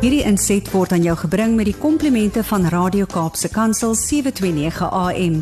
Hierdie 0.00 0.22
inset 0.24 0.64
word 0.72 0.94
aan 0.96 1.02
jou 1.04 1.12
gebring 1.26 1.58
met 1.58 1.66
die 1.68 1.76
komplimente 1.76 2.40
van 2.48 2.62
Radio 2.72 3.04
Kaapse 3.04 3.50
Kansel 3.52 3.92
729 3.92 4.86
AM. 4.96 5.34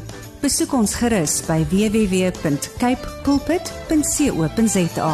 Besoek 0.42 0.72
ons 0.74 0.96
gerus 0.98 1.36
by 1.46 1.60
www.cape 1.70 3.12
pulpit.co.za. 3.22 5.12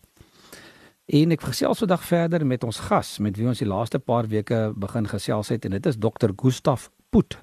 En 1.05 1.31
ek 1.33 1.41
gesels 1.41 1.81
vandag 1.81 2.03
verder 2.05 2.45
met 2.45 2.63
ons 2.63 2.79
gas 2.79 3.17
met 3.19 3.37
wie 3.37 3.47
ons 3.47 3.59
die 3.59 3.67
laaste 3.67 3.99
paar 3.99 4.27
weke 4.29 4.71
begin 4.77 5.07
gesels 5.09 5.49
het 5.49 5.65
en 5.65 5.71
dit 5.71 5.85
is 5.85 5.97
Dr. 5.97 6.29
Gustaf 6.37 6.91
Poot. 7.09 7.39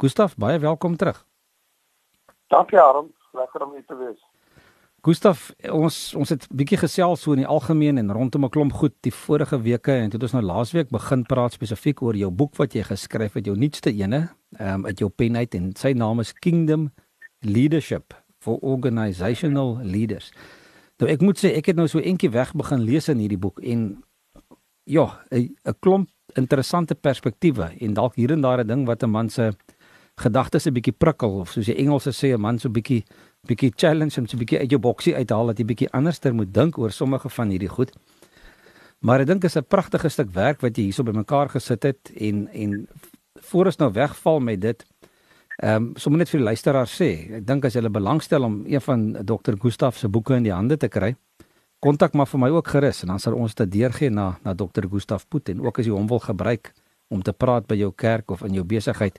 Gustaf, 0.00 0.36
baie 0.36 0.58
welkom 0.58 0.96
terug. 0.96 1.24
Dankie 2.48 2.80
Aram, 2.80 3.12
lekker 3.32 3.62
om 3.66 3.72
hier 3.72 3.84
te 3.86 3.96
wees. 3.96 4.18
Gustaf, 5.06 5.52
ons 5.70 6.14
ons 6.18 6.32
het 6.34 6.48
bietjie 6.50 6.80
gesels 6.80 7.22
so 7.22 7.36
in 7.36 7.44
die 7.44 7.46
algemeen 7.46 7.98
en 8.00 8.10
rondom 8.12 8.44
'n 8.44 8.50
klomp 8.50 8.72
goed 8.72 8.94
die 9.02 9.12
vorige 9.12 9.60
weke 9.62 9.92
en 9.92 10.10
toe 10.10 10.18
het 10.18 10.22
ons 10.22 10.32
nou 10.32 10.42
laasweek 10.42 10.90
begin 10.90 11.22
praat 11.22 11.52
spesifiek 11.52 12.02
oor 12.02 12.16
jou 12.16 12.30
boek 12.30 12.56
wat 12.56 12.74
jy 12.74 12.82
geskryf 12.82 13.34
het, 13.34 13.46
jou 13.46 13.56
nuutste 13.56 13.92
ene, 13.92 14.28
ehm 14.58 14.74
um, 14.74 14.86
uit 14.86 14.98
jou 14.98 15.10
pen 15.10 15.36
uit 15.36 15.54
en 15.54 15.72
sy 15.76 15.92
naam 15.92 16.20
is 16.20 16.32
Kingdom 16.32 16.90
Leadership 17.40 18.14
for 18.40 18.58
Organizational 18.62 19.78
Leaders. 19.82 20.32
Nou 21.00 21.10
ek 21.12 21.20
moet 21.20 21.38
sê 21.38 21.52
ek 21.58 21.66
het 21.72 21.76
nou 21.76 21.88
so 21.88 22.00
eentjie 22.00 22.30
weg 22.32 22.54
begin 22.56 22.84
lees 22.88 23.10
in 23.12 23.18
hierdie 23.20 23.40
boek 23.40 23.60
en 23.60 24.02
ja, 24.86 25.20
'n 25.30 25.74
klomp 25.80 26.08
interessante 26.34 26.94
perspektiewe 26.94 27.72
en 27.80 27.94
dalk 27.94 28.14
hier 28.16 28.32
en 28.32 28.40
daar 28.40 28.60
'n 28.60 28.66
ding 28.66 28.86
wat 28.86 29.02
'n 29.02 29.10
man 29.10 29.28
se 29.28 29.52
gedagtes 30.16 30.66
'n 30.66 30.72
bietjie 30.72 30.96
prikkel 30.96 31.40
of 31.40 31.50
soos 31.50 31.66
die 31.66 31.76
Engelse 31.76 32.12
sê 32.12 32.32
'n 32.32 32.40
man 32.40 32.58
so 32.58 32.68
'n 32.68 32.72
bietjie 32.72 33.04
bietjie 33.46 33.72
challenge 33.76 34.16
hom 34.16 34.26
so 34.26 34.36
'n 34.36 34.40
bietjie 34.40 34.58
uit 34.58 34.70
jou 34.70 34.80
boksie 34.80 35.14
uithaal 35.14 35.46
dat 35.46 35.58
jy 35.58 35.64
bietjie 35.64 35.92
anderster 35.92 36.34
moet 36.34 36.54
dink 36.54 36.78
oor 36.78 36.90
sommige 36.90 37.28
van 37.28 37.50
hierdie 37.50 37.68
goed. 37.68 37.92
Maar 39.00 39.20
ek 39.20 39.26
dink 39.26 39.44
is 39.44 39.56
'n 39.56 39.64
pragtige 39.68 40.08
stuk 40.08 40.30
werk 40.30 40.60
wat 40.60 40.76
jy 40.76 40.82
hierso 40.84 41.02
bymekaar 41.02 41.48
gesit 41.48 41.82
het 41.82 42.12
en 42.16 42.48
en 42.48 42.88
voor 43.34 43.66
ons 43.66 43.76
nou 43.76 43.92
wegval 43.92 44.40
met 44.40 44.60
dit 44.60 44.86
Ehm 45.56 45.76
um, 45.76 45.92
sommer 45.96 46.20
net 46.20 46.28
vir 46.28 46.42
die 46.42 46.48
luisteraar 46.50 46.88
sê, 46.90 47.06
ek 47.38 47.44
dink 47.48 47.64
as 47.64 47.76
jy 47.76 47.88
belangstel 47.88 48.44
om 48.44 48.58
een 48.68 48.82
van 48.84 49.04
Dr. 49.24 49.56
Gustaf 49.56 49.96
se 49.96 50.08
boeke 50.08 50.36
in 50.36 50.44
die 50.44 50.52
hande 50.52 50.76
te 50.76 50.88
kry, 50.88 51.14
kontak 51.80 52.12
maar 52.12 52.28
vir 52.28 52.40
my 52.42 52.50
ook 52.52 52.68
gerus 52.68 53.02
en 53.02 53.14
dan 53.14 53.22
sal 53.22 53.34
ons 53.34 53.54
dit 53.54 53.70
deurgee 53.70 54.10
na 54.10 54.36
na 54.44 54.52
Dr. 54.52 54.84
Gustaf 54.90 55.24
Poot 55.28 55.48
en 55.48 55.62
ook 55.64 55.78
as 55.80 55.86
jy 55.86 55.94
hom 55.94 56.08
wil 56.10 56.20
gebruik 56.20 56.74
om 57.08 57.22
te 57.22 57.32
praat 57.32 57.66
by 57.66 57.76
jou 57.80 57.92
kerk 57.92 58.30
of 58.30 58.42
in 58.44 58.52
jou 58.58 58.64
besigheid. 58.64 59.18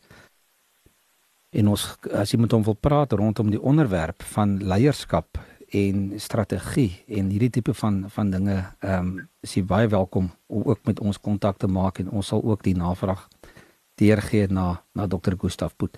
En 1.58 1.68
ons 1.74 1.86
as 2.14 2.34
jy 2.34 2.38
met 2.38 2.54
hom 2.54 2.64
wil 2.64 2.76
praat 2.76 3.14
rondom 3.18 3.50
die 3.50 3.62
onderwerp 3.62 4.22
van 4.36 4.60
leierskap 4.62 5.40
en 5.74 6.20
strategie 6.22 7.04
en 7.08 7.32
hierdie 7.34 7.50
tipe 7.50 7.74
van 7.74 8.04
van 8.14 8.30
dinge, 8.30 8.60
ehm 8.86 9.10
um, 9.18 9.28
is 9.42 9.56
jy 9.58 9.64
baie 9.66 9.88
welkom 9.88 10.30
om 10.48 10.64
ook 10.70 10.86
met 10.86 11.00
ons 11.00 11.18
kontak 11.18 11.58
te 11.58 11.68
maak 11.68 12.00
en 12.00 12.10
ons 12.10 12.28
sal 12.28 12.44
ook 12.44 12.62
die 12.64 12.76
navraag 12.76 13.26
deurgee 13.98 14.48
na 14.48 14.84
na 14.94 15.08
Dr. 15.08 15.36
Gustaf 15.38 15.76
Poot. 15.76 15.98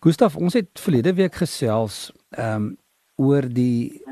Gustaf, 0.00 0.36
ons 0.36 0.54
het 0.54 0.70
verlede 0.78 1.14
week 1.14 1.34
gesels 1.34 2.10
ehm 2.30 2.54
um, 2.54 2.74
oor 3.16 3.46
die 3.48 4.02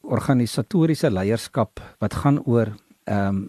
organisatoriese 0.00 1.10
leierskap 1.10 1.80
wat 1.98 2.14
gaan 2.22 2.38
oor 2.44 2.76
ehm 3.04 3.26
um, 3.26 3.42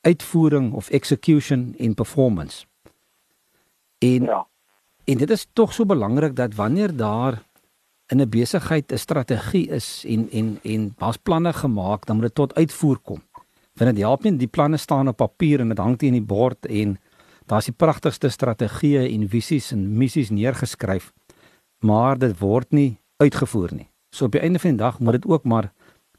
uitvoering 0.00 0.72
of 0.72 0.90
execution 0.90 1.74
in 1.76 1.94
performance. 1.94 2.66
En 3.98 4.22
ja. 4.22 4.46
en 5.04 5.18
dit 5.18 5.30
is 5.30 5.46
tog 5.52 5.72
so 5.72 5.84
belangrik 5.84 6.36
dat 6.36 6.54
wanneer 6.54 6.96
daar 6.96 7.42
in 8.06 8.20
'n 8.20 8.28
besigheid 8.28 8.92
'n 8.92 8.96
strategie 8.96 9.68
is 9.68 10.04
en 10.06 10.30
en 10.30 10.58
en 10.62 10.94
daar's 10.96 11.16
planne 11.16 11.52
gemaak, 11.52 12.06
dan 12.06 12.16
moet 12.16 12.24
dit 12.24 12.34
tot 12.34 12.54
uitvoer 12.54 12.98
kom. 12.98 13.22
Want 13.74 13.94
dit 13.94 14.04
help 14.04 14.22
nie 14.22 14.36
die 14.36 14.54
planne 14.56 14.76
staan 14.76 15.08
op 15.08 15.16
papier 15.16 15.60
en 15.60 15.68
dit 15.68 15.78
hang 15.78 15.98
teen 15.98 16.12
die 16.12 16.22
bord 16.22 16.66
en 16.66 16.98
daar's 17.48 17.68
die 17.70 17.76
pragtigste 17.76 18.28
strategieë 18.28 19.06
en 19.08 19.28
visies 19.28 19.72
en 19.72 19.84
missies 19.98 20.30
neergeskryf, 20.30 21.12
maar 21.84 22.18
dit 22.18 22.34
word 22.40 22.72
nie 22.72 22.98
uitgevoer 23.22 23.74
nie. 23.74 23.88
So 24.14 24.28
op 24.28 24.32
die 24.36 24.42
einde 24.42 24.60
van 24.62 24.76
die 24.76 24.82
dag 24.82 25.00
moet 25.00 25.20
dit 25.20 25.26
ook 25.26 25.44
maar 25.44 25.72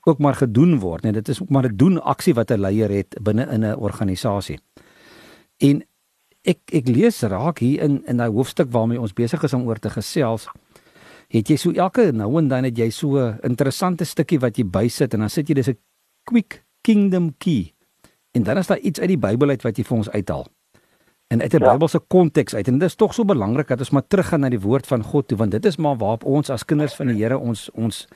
ook 0.07 0.17
maar 0.17 0.35
gedoen 0.39 0.79
word, 0.79 1.03
nee, 1.03 1.11
dit 1.11 1.27
is 1.27 1.41
ook 1.41 1.49
maar 1.49 1.67
'n 1.67 1.75
doen 1.75 2.01
aksie 2.01 2.33
wat 2.33 2.51
'n 2.51 2.59
leier 2.59 2.89
het 2.89 3.17
binne 3.21 3.45
in 3.45 3.65
'n 3.65 3.75
organisasie. 3.75 4.59
En 5.57 5.83
ek 6.41 6.59
ek 6.71 6.87
lees 6.87 7.21
raak 7.21 7.59
hier 7.59 7.81
in 7.81 8.05
in 8.05 8.17
daai 8.17 8.29
hoofstuk 8.29 8.71
waarmee 8.71 9.01
ons 9.01 9.13
besig 9.13 9.43
is 9.43 9.53
om 9.53 9.67
oor 9.67 9.79
te 9.79 9.89
gesels, 9.89 10.47
het 11.27 11.47
jy 11.49 11.55
so 11.55 11.71
elke 11.71 12.11
nou 12.11 12.37
en 12.37 12.47
dan 12.47 12.63
het 12.63 12.77
jy 12.77 12.89
so 12.89 13.17
'n 13.17 13.37
interessante 13.41 14.03
stukkie 14.03 14.39
wat 14.39 14.57
jy 14.57 14.65
bysit 14.65 15.13
en 15.13 15.19
dan 15.19 15.29
sit 15.29 15.47
jy 15.47 15.53
dis 15.53 15.69
'n 15.69 15.77
quick 16.23 16.63
kingdom 16.81 17.37
key. 17.37 17.73
En 18.31 18.43
dan 18.43 18.57
is 18.57 18.67
daar 18.67 18.79
iets 18.79 18.99
uit 18.99 19.07
die 19.07 19.17
Bybel 19.17 19.49
uit 19.49 19.61
wat 19.61 19.77
jy 19.77 19.83
vir 19.83 19.97
ons 19.97 20.09
uithaal 20.09 20.47
en 21.29 21.41
uit 21.41 21.53
'n 21.53 21.63
ja. 21.63 21.71
Bybelse 21.71 21.99
konteks 21.99 22.55
uit. 22.55 22.67
En 22.67 22.73
dit 22.73 22.87
is 22.87 22.95
tog 22.95 23.13
so 23.13 23.25
belangrik 23.25 23.67
dat 23.67 23.79
ons 23.79 23.89
maar 23.89 24.07
teruggaan 24.07 24.39
na 24.39 24.49
die 24.49 24.59
woord 24.59 24.87
van 24.87 25.03
God 25.03 25.27
toe 25.27 25.37
want 25.37 25.51
dit 25.51 25.65
is 25.65 25.77
maar 25.77 25.97
waarop 25.97 26.23
ons 26.23 26.49
as 26.49 26.65
kinders 26.65 26.95
van 26.95 27.07
die 27.07 27.23
Here 27.23 27.37
ons 27.37 27.69
ons 27.73 28.07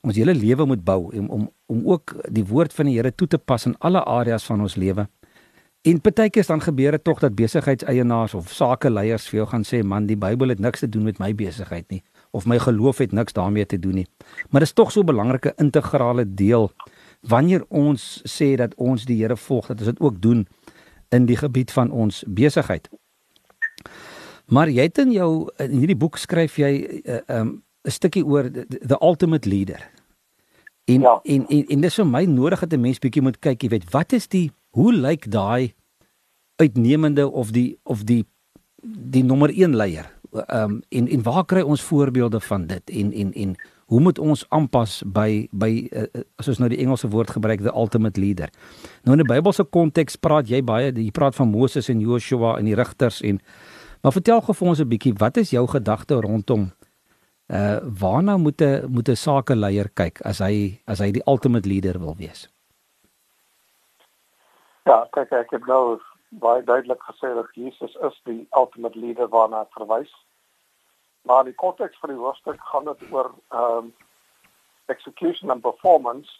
ons 0.00 0.16
hele 0.16 0.34
lewe 0.34 0.64
moet 0.66 0.84
bou 0.84 1.10
om 1.18 1.28
om 1.28 1.50
om 1.66 1.88
ook 1.88 2.14
die 2.30 2.44
woord 2.44 2.72
van 2.72 2.86
die 2.86 2.96
Here 2.96 3.14
toe 3.14 3.26
te 3.26 3.38
pas 3.38 3.66
in 3.66 3.74
alle 3.78 4.04
areas 4.04 4.44
van 4.44 4.60
ons 4.60 4.74
lewe. 4.74 5.08
En 5.82 6.00
partykeers 6.00 6.46
dan 6.46 6.60
gebeur 6.60 6.90
dit 6.90 7.04
tog 7.04 7.18
dat 7.18 7.34
besigheidseienaars 7.34 8.34
of 8.34 8.52
sakeleiers 8.52 9.28
vir 9.28 9.36
jou 9.36 9.48
gaan 9.48 9.64
sê 9.64 9.82
man 9.82 10.06
die 10.06 10.16
Bybel 10.16 10.48
het 10.48 10.58
niks 10.58 10.78
te 10.78 10.88
doen 10.88 11.02
met 11.02 11.18
my 11.18 11.34
besigheid 11.34 11.90
nie 11.90 12.02
of 12.30 12.46
my 12.46 12.58
geloof 12.58 12.98
het 12.98 13.12
niks 13.12 13.32
daarmee 13.32 13.66
te 13.66 13.78
doen 13.78 13.94
nie. 13.94 14.06
Maar 14.50 14.60
dit 14.60 14.68
is 14.68 14.72
tog 14.72 14.92
so 14.92 15.00
'n 15.00 15.06
belangrike 15.06 15.52
integrale 15.56 16.34
deel 16.34 16.72
wanneer 17.20 17.64
ons 17.68 18.22
sê 18.24 18.54
dat 18.56 18.74
ons 18.74 19.04
die 19.04 19.22
Here 19.22 19.36
volg 19.36 19.66
dat 19.66 19.78
ons 19.78 19.88
dit 19.88 20.00
ook 20.00 20.22
doen 20.22 20.46
in 21.12 21.26
die 21.28 21.36
gebied 21.36 21.72
van 21.72 21.90
ons 21.90 22.22
besigheid. 22.26 22.88
Maar 24.52 24.70
jy 24.72 24.88
het 24.88 24.98
in 24.98 25.12
jou 25.12 25.30
in 25.62 25.76
hierdie 25.76 25.98
boek 25.98 26.18
skryf 26.20 26.56
jy 26.60 26.72
'n 26.80 27.02
uh, 27.04 27.20
um, 27.40 27.62
stukkie 27.82 28.24
oor 28.24 28.50
the, 28.50 28.66
the 28.86 28.98
ultimate 29.00 29.48
leader. 29.48 29.80
En, 30.84 31.00
ja. 31.00 31.20
en 31.22 31.46
en 31.48 31.66
en 31.66 31.80
dis 31.80 31.94
vir 31.94 32.06
my 32.06 32.24
nodig 32.24 32.60
dat 32.60 32.72
'n 32.72 32.80
mens 32.80 32.98
bietjie 32.98 33.22
moet 33.22 33.38
kyk, 33.38 33.62
jy 33.62 33.68
weet, 33.68 33.90
wat 33.90 34.12
is 34.12 34.28
die 34.28 34.50
hoe 34.70 34.92
lyk 34.92 35.30
daai 35.30 35.74
uitnemende 36.56 37.30
of 37.30 37.50
die 37.50 37.78
of 37.82 38.04
die 38.04 38.24
die 38.82 39.24
nommer 39.24 39.48
1 39.48 39.76
leier? 39.76 40.10
Ehm 40.32 40.70
um, 40.70 40.82
en 40.88 41.08
en 41.08 41.22
waar 41.22 41.44
kry 41.44 41.60
ons 41.60 41.82
voorbeelde 41.82 42.40
van 42.40 42.66
dit 42.66 42.90
en 42.90 43.12
en 43.12 43.32
en 43.32 43.56
hoe 43.86 44.00
moet 44.00 44.18
ons 44.18 44.44
aanpas 44.48 45.02
by 45.06 45.48
by 45.52 45.88
uh, 45.92 46.06
as 46.40 46.48
ons 46.48 46.58
nou 46.58 46.68
die 46.68 46.80
Engelse 46.84 47.08
woord 47.08 47.30
gebruik 47.30 47.62
the 47.62 47.74
ultimate 47.74 48.20
leader. 48.20 48.48
Nou 49.04 49.16
in 49.16 49.24
'n 49.24 49.26
Bybelse 49.26 49.64
konteks 49.64 50.16
praat 50.16 50.48
jy 50.48 50.62
baie 50.62 50.92
jy 50.92 51.10
praat 51.10 51.34
van 51.34 51.50
Moses 51.50 51.88
en 51.88 52.00
Joshua 52.00 52.58
en 52.58 52.64
die 52.64 52.74
rigters 52.74 53.20
en 53.22 53.40
maar 54.02 54.12
vertel 54.12 54.40
gou 54.40 54.54
vir 54.54 54.68
ons 54.68 54.80
'n 54.80 54.88
bietjie 54.88 55.14
wat 55.18 55.36
is 55.36 55.50
jou 55.50 55.66
gedagte 55.66 56.14
rondom 56.14 56.72
uh 57.48 57.80
waarna 58.00 58.36
moet 58.36 58.60
'n 58.60 58.86
moet 58.88 59.08
'n 59.08 59.16
sakeleier 59.16 59.88
kyk 59.94 60.20
as 60.24 60.38
hy 60.38 60.80
as 60.86 60.98
hy 60.98 61.10
die 61.10 61.26
ultimate 61.26 61.68
leader 61.68 61.98
wil 61.98 62.14
wees? 62.16 62.48
Ja, 64.84 65.06
kyk 65.10 65.32
ek 65.32 65.50
het 65.50 65.66
nou 65.66 66.00
baie 66.28 66.62
duidelik 66.64 67.02
gesê 67.02 67.34
dat 67.34 67.46
Jesus 67.54 67.96
is 68.08 68.20
die 68.24 68.46
ultimate 68.56 68.98
leader 68.98 69.28
waarna 69.28 69.60
ek 69.60 69.72
verwys. 69.76 70.12
Maar 71.28 71.44
die 71.44 71.54
konteks 71.54 71.98
vir 72.02 72.14
die 72.14 72.20
hoofstuk 72.20 72.60
gaan 72.70 72.88
dit 72.90 73.04
oor 73.10 73.32
ehm 73.50 73.78
um, 73.78 73.92
execution 74.90 75.50
and 75.50 75.62
performance 75.62 76.30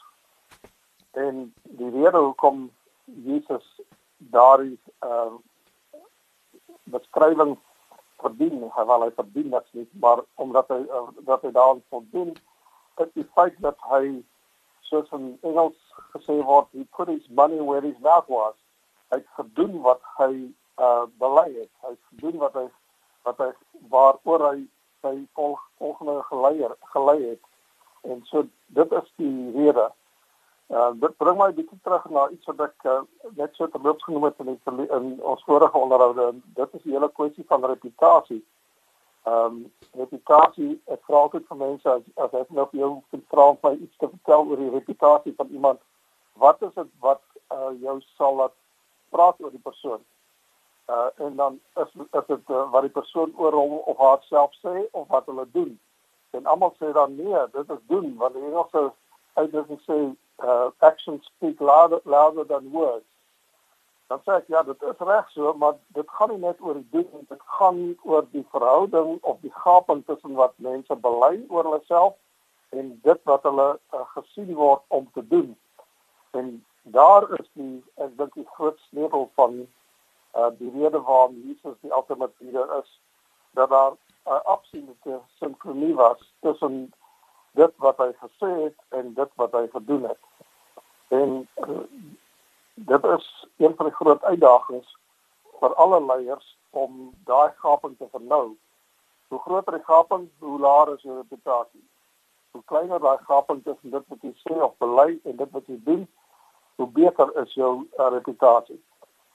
en 1.13 1.55
die 1.63 1.91
rede 1.91 2.19
hoekom 2.19 2.71
Jesus 3.05 3.69
daardie 4.35 4.79
ehm 4.99 5.39
uh, 5.39 6.01
beskrywing 6.93 7.57
verdien, 8.23 8.67
hy 8.77 8.85
wil 8.87 9.05
hy 9.07 9.11
verdien 9.17 9.51
dat 9.51 9.67
nie, 9.77 9.87
maar 10.03 10.23
omdat 10.43 10.69
hy 10.75 10.83
uh, 10.87 11.09
dat 11.29 11.43
hy 11.47 11.53
daar 11.55 11.79
verdien, 11.95 12.35
dit 13.01 13.23
is 13.23 13.31
feit 13.39 13.57
dat 13.65 13.79
hy 13.91 14.21
soos 14.89 15.09
in 15.17 15.33
Engels 15.49 15.79
gesê 16.13 16.37
word, 16.45 16.69
he 16.77 16.85
put 16.97 17.09
his 17.09 17.25
money 17.31 17.61
where 17.61 17.85
his 17.87 17.99
mouth 18.05 18.29
was. 18.29 18.57
Hy 19.13 19.21
het 19.23 19.31
gedoen 19.39 19.81
wat 19.87 20.03
hy 20.19 20.33
uh 20.81 21.05
belê 21.21 21.47
het. 21.61 21.71
Hy 21.85 21.93
het 21.95 22.05
gedoen 22.13 22.39
wat 22.41 22.55
hy 22.59 22.67
wat 23.23 23.39
hy 23.39 23.51
waaroor 23.95 24.47
hy 24.51 24.61
sy 25.03 25.17
volg, 25.39 25.61
volgende 25.79 26.23
geleier 26.31 26.77
gelei 26.95 27.19
het. 27.31 27.43
En 28.03 28.23
so 28.31 28.47
dit 28.79 28.93
is 28.93 29.13
die 29.17 29.37
rede 29.57 29.91
Uh, 30.73 30.89
dit 30.97 31.17
bring 31.21 31.37
my 31.37 31.51
bietjie 31.53 31.77
terug 31.85 32.05
na 32.09 32.23
iets 32.33 32.49
wat 32.49 32.61
ek 32.65 32.87
uh, 32.89 33.03
net 33.37 33.53
so 33.59 33.67
terloops 33.69 34.07
genoem 34.07 34.31
het 34.31 34.39
in, 34.41 34.55
in 34.81 35.11
ons 35.21 35.43
vorige 35.45 35.77
onderhoude. 35.77 36.31
Dit 36.57 36.79
is 36.79 36.85
die 36.87 36.95
hele 36.95 37.11
kwessie 37.13 37.45
van 37.51 37.67
reputasie. 37.69 38.41
Ehm 39.29 39.59
um, 39.59 39.59
reputasie, 40.01 40.71
ek 40.95 41.03
vra 41.05 41.21
altyd 41.27 41.45
vir 41.51 41.59
mense 41.61 41.91
as 41.93 42.07
as 42.25 42.39
ek 42.41 42.55
nou 42.57 42.65
vir 42.71 42.81
jou 42.81 42.91
vra 43.35 43.45
om 43.53 43.59
my 43.67 43.75
iets 43.75 44.01
te 44.01 44.09
vertel 44.15 44.49
oor 44.49 44.63
die 44.63 44.73
reputasie 44.73 45.35
van 45.43 45.53
iemand, 45.59 45.83
wat 46.41 46.65
is 46.65 46.73
dit 46.81 46.89
wat 47.05 47.21
uh, 47.53 47.75
jou 47.85 47.99
sal 48.17 48.41
laat 48.41 48.57
praat 49.13 49.45
oor 49.45 49.53
die 49.53 49.67
persoon? 49.69 50.01
Uh 50.91 51.09
en 51.17 51.37
dan 51.37 51.61
is 51.75 51.95
is 52.11 52.27
dit 52.27 52.51
uh, 52.51 52.71
wat 52.71 52.83
die 52.83 52.91
persoon 52.91 53.33
oor 53.37 53.53
hom 53.53 53.73
of 53.73 53.99
haarself 53.99 54.55
sê 54.65 54.89
of 54.91 55.09
wat 55.09 55.27
hulle 55.27 55.47
doen. 55.53 55.81
En 56.31 56.47
almal 56.47 56.75
sê 56.79 56.93
dan 56.93 57.17
nee, 57.17 57.47
dit 57.53 57.71
is 57.71 57.83
doen 57.87 58.17
want 58.17 58.35
die 58.35 58.43
Engelse 58.43 58.93
uitdrukking 59.33 59.81
sê 59.87 59.99
uh, 60.45 60.69
actions 60.79 61.25
speak 61.25 61.61
louder, 61.61 62.01
louder 62.05 62.47
than 62.47 62.71
words. 62.71 63.07
Dan 64.07 64.21
sê 64.25 64.35
ek 64.37 64.51
ja, 64.53 64.63
dit 64.63 64.83
is 64.83 65.05
reg 65.09 65.29
so, 65.33 65.53
maar 65.57 65.79
dit 65.97 66.09
gaan 66.17 66.29
nie 66.35 66.43
net 66.43 66.59
oor 66.61 66.75
die 66.77 66.89
doen, 66.91 67.23
dit 67.29 67.45
gaan 67.59 67.79
oor 68.03 68.27
die 68.33 68.45
verhouding 68.51 69.15
of 69.23 69.39
die 69.41 69.55
gaping 69.63 70.03
tussen 70.05 70.35
wat 70.41 70.53
mense 70.57 70.97
bely 71.07 71.39
oor 71.49 71.69
hulle 71.69 71.81
self 71.87 72.19
en 72.77 72.91
dit 73.07 73.23
wat 73.31 73.47
hulle 73.49 73.69
uh, 73.95 74.03
gesien 74.17 74.51
word 74.59 74.83
om 74.89 75.09
te 75.15 75.25
doen. 75.29 75.55
En 76.37 76.53
daar 76.83 77.29
is 77.39 77.49
die 77.61 77.79
ek 78.05 78.13
dink 78.19 78.37
die 78.37 78.49
groot 78.57 78.79
sleutel 78.91 79.29
van 79.41 79.63
uh, 80.37 80.51
die 80.59 80.71
rede 80.71 81.01
waarom 81.01 81.37
Jesus 81.47 81.77
die 81.81 81.93
alternatiewe 81.93 82.83
is 82.83 83.01
dat 83.51 83.69
daar 83.69 83.93
'n 83.93 83.99
uh, 84.31 84.41
absolute 84.45 85.21
sinkronie 85.39 85.95
was 85.95 86.35
tussen 86.41 86.93
dit 87.53 87.73
wat 87.77 87.97
hy 87.97 88.13
gesê 88.13 88.51
het 88.63 88.79
en 88.89 89.15
dit 89.15 89.31
wat 89.35 89.53
hy 89.53 89.69
gedoen 89.73 90.03
het. 90.03 90.19
En 91.09 91.49
uh, 91.57 91.85
dit 92.75 93.05
is 93.05 93.47
een 93.57 93.75
van 93.77 93.87
die 93.87 93.95
groot 93.95 94.23
uitdagings 94.25 94.99
vir 95.61 95.75
alle 95.75 96.05
leiers 96.05 96.59
om 96.71 97.15
daai 97.25 97.53
gaping 97.57 97.97
te 97.99 98.09
vernou. 98.11 98.57
Hoe 99.29 99.41
groter 99.41 99.73
die 99.73 99.85
gaping, 99.85 100.29
hoe 100.39 100.59
laer 100.59 100.95
is 100.95 101.03
jou 101.03 101.17
reputasie. 101.17 101.85
Hoe 102.51 102.63
kleiner 102.65 103.01
daai 103.01 103.19
gaping 103.19 103.63
tussen 103.65 103.91
dit 103.91 104.09
wat 104.09 104.23
jy 104.23 104.33
sê 104.41 104.57
of 104.63 104.77
bely 104.77 105.21
en 105.25 105.37
dit 105.37 105.51
wat 105.51 105.67
jy 105.67 105.79
doen, 105.85 106.09
hoe 106.77 106.87
beter 106.87 107.37
is 107.45 107.55
jou 107.55 107.73
uh, 107.99 108.09
reputasie. 108.17 108.81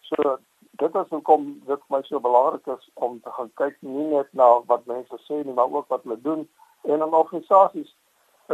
So 0.01 0.37
dit 0.77 0.95
is 0.95 1.09
hoekom 1.09 1.45
dit 1.65 1.83
vir 1.83 1.95
my 1.95 2.01
so 2.05 2.19
belangrik 2.19 2.67
is 2.73 2.89
om 2.93 3.19
te 3.21 3.31
gaan 3.37 3.51
kyk 3.61 3.77
nie 3.81 4.07
net 4.13 4.33
na 4.41 4.47
wat 4.71 4.85
mense 4.85 5.19
sê 5.25 5.43
nie, 5.43 5.53
maar 5.53 5.71
ook 5.71 5.87
wat 5.93 6.03
hulle 6.03 6.21
doen 6.21 6.43
en 6.83 7.05
in 7.07 7.17
organisasies 7.21 7.95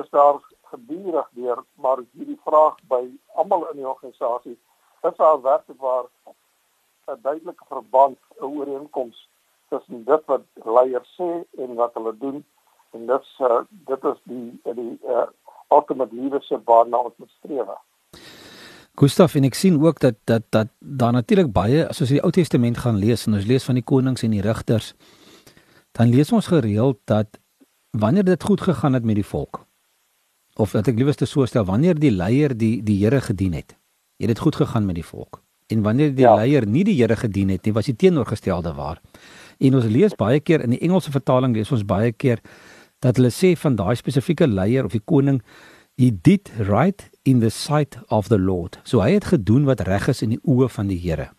is 0.02 0.10
daar 0.10 0.40
gedurig 0.72 1.30
deur 1.40 1.64
maar 1.86 2.04
hierdie 2.12 2.40
vraag 2.46 2.80
by 2.94 3.02
almal 3.42 3.68
in 3.72 3.82
die 3.82 3.90
organisasie 3.90 4.58
is 5.10 5.20
daar 5.20 5.42
werklik 5.42 5.80
waar 5.82 6.08
'n 7.12 7.22
duidelike 7.22 7.66
verband 7.68 8.18
'n 8.40 8.46
ooreenkoms 8.46 9.30
tussen 9.70 10.04
dit 10.06 10.26
wat 10.26 10.46
leiers 10.76 11.16
sê 11.20 11.32
en 11.58 11.76
wat 11.76 11.94
hulle 11.94 12.18
doen 12.18 12.46
en 12.92 13.06
dit 13.06 13.26
uh, 13.40 13.62
dit 13.70 14.04
is 14.04 14.20
die 14.24 14.74
die 14.82 15.00
uh, 15.04 15.28
ultimate 15.68 16.16
leadership 16.16 16.66
waarna 16.66 16.98
ons 16.98 17.18
moet 17.18 17.34
streef. 17.38 17.70
Gustav 19.00 19.34
en 19.34 19.48
ek 19.48 19.56
sien 19.58 19.80
ook 19.82 20.00
dat 20.00 20.20
dat 20.30 20.44
dat 20.54 20.70
daar 20.80 21.14
natuurlik 21.14 21.50
baie 21.52 21.88
as 21.88 22.02
ons 22.02 22.12
die 22.14 22.22
Ou 22.22 22.30
Testament 22.32 22.78
gaan 22.78 23.00
lees 23.02 23.26
en 23.26 23.34
ons 23.34 23.46
lees 23.50 23.64
van 23.66 23.80
die 23.80 23.84
konings 23.84 24.22
en 24.24 24.34
die 24.36 24.42
rigters 24.46 24.94
dan 25.98 26.14
lees 26.14 26.32
ons 26.32 26.50
gereeld 26.52 27.00
dat 27.10 27.40
wanneer 27.98 28.24
dit 28.24 28.44
goed 28.44 28.62
gegaan 28.62 28.94
het 28.94 29.04
met 29.04 29.18
die 29.18 29.26
volk 29.26 29.66
of 30.62 30.76
dat 30.78 30.88
ek 30.88 30.98
liewerste 30.98 31.26
so 31.26 31.46
stel 31.50 31.66
wanneer 31.66 31.98
die 31.98 32.12
leier 32.14 32.54
die 32.58 32.84
die 32.86 33.00
Here 33.02 33.22
gedien 33.22 33.58
het 33.58 33.74
het 34.22 34.30
dit 34.30 34.40
goed 34.40 34.56
gegaan 34.62 34.86
met 34.86 34.96
die 35.02 35.06
volk 35.06 35.42
en 35.74 35.82
wanneer 35.82 36.14
die 36.14 36.28
ja. 36.28 36.36
leier 36.36 36.68
nie 36.68 36.84
die 36.86 36.98
Here 37.02 37.18
gedien 37.18 37.50
het 37.50 37.66
nie 37.66 37.74
was 37.74 37.90
die 37.90 37.98
teenoorgestelde 37.98 38.76
waar 38.78 39.02
en 39.58 39.76
ons 39.76 39.90
lees 39.90 40.14
baie 40.14 40.40
keer 40.40 40.62
in 40.62 40.78
die 40.78 40.82
Engelse 40.86 41.12
vertaling 41.12 41.58
lees 41.58 41.74
ons 41.74 41.86
baie 41.86 42.12
keer 42.12 42.46
dat 43.02 43.18
hulle 43.18 43.34
sê 43.34 43.56
van 43.58 43.76
daai 43.76 43.96
spesifieke 43.98 44.46
leier 44.48 44.86
of 44.86 44.94
die 44.94 45.02
koning 45.02 45.42
he 45.98 46.12
did 46.14 46.54
right 46.70 47.10
in 47.24 47.40
the 47.40 47.50
sight 47.50 47.98
of 48.08 48.28
the 48.28 48.40
lord 48.40 48.80
so 48.84 49.02
hy 49.02 49.14
het 49.16 49.32
gedoen 49.36 49.66
wat 49.70 49.86
reg 49.88 50.08
is 50.08 50.22
in 50.22 50.36
die 50.36 50.44
oë 50.44 50.70
van 50.70 50.92
die 50.92 51.00
Here 51.00 51.30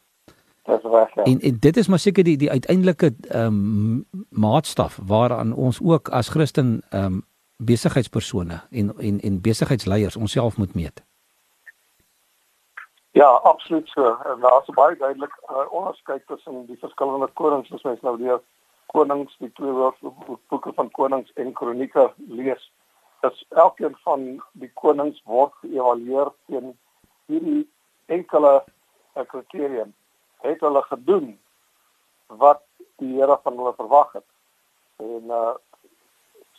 Dis 0.64 0.82
reg. 0.82 1.14
Ja. 1.14 1.22
En, 1.22 1.40
en 1.40 1.56
dit 1.60 1.76
is 1.76 1.88
maar 1.88 1.98
seker 1.98 2.24
die 2.24 2.36
die 2.36 2.50
uiteindelike 2.50 3.14
ehm 3.28 3.46
um, 3.46 4.04
maatstaf 4.28 4.98
waaraan 5.06 5.52
ons 5.52 5.80
ook 5.82 6.08
as 6.08 6.28
Christen 6.28 6.82
ehm 6.90 7.04
um, 7.04 7.24
besigheidspersone 7.56 8.60
en 8.70 8.98
en 8.98 9.20
en 9.20 9.40
besigheidsleiers 9.40 10.16
onsself 10.16 10.56
moet 10.56 10.74
meet. 10.74 11.04
Ja, 13.10 13.26
absoluut 13.26 13.88
so. 13.88 14.16
En 14.24 14.40
daar 14.40 14.62
is 14.66 14.74
baie 14.74 14.96
duidelik 14.96 15.40
uh, 15.50 15.72
onderskeid 15.72 16.26
tussen 16.26 16.66
die 16.66 16.78
verskillende 16.78 17.28
konings 17.32 17.72
as 17.72 17.82
mens 17.82 18.00
nou 18.00 18.16
die 18.18 18.32
konings 18.86 19.36
die 19.38 19.52
twee 19.52 19.90
boeke 20.48 20.72
van 20.74 20.90
konings 20.90 21.32
en 21.32 21.52
kronieke 21.52 22.12
lees. 22.28 22.72
Dat 23.24 23.40
elkeen 23.48 23.96
van 24.04 24.24
die 24.52 24.70
konings 24.80 25.22
word 25.24 25.54
geëvalueer 25.62 26.32
teen 26.46 26.72
hierdie 27.32 27.62
enkele 28.12 28.52
uh, 28.60 29.24
kriterium. 29.30 29.94
Het 30.44 30.60
hulle 30.60 30.82
gedoen 30.90 31.30
wat 32.42 32.60
die 33.00 33.14
Here 33.16 33.38
van 33.42 33.56
hulle 33.56 33.72
verwag 33.80 34.12
het? 34.20 34.28
En 34.96 35.32
uh 35.40 35.54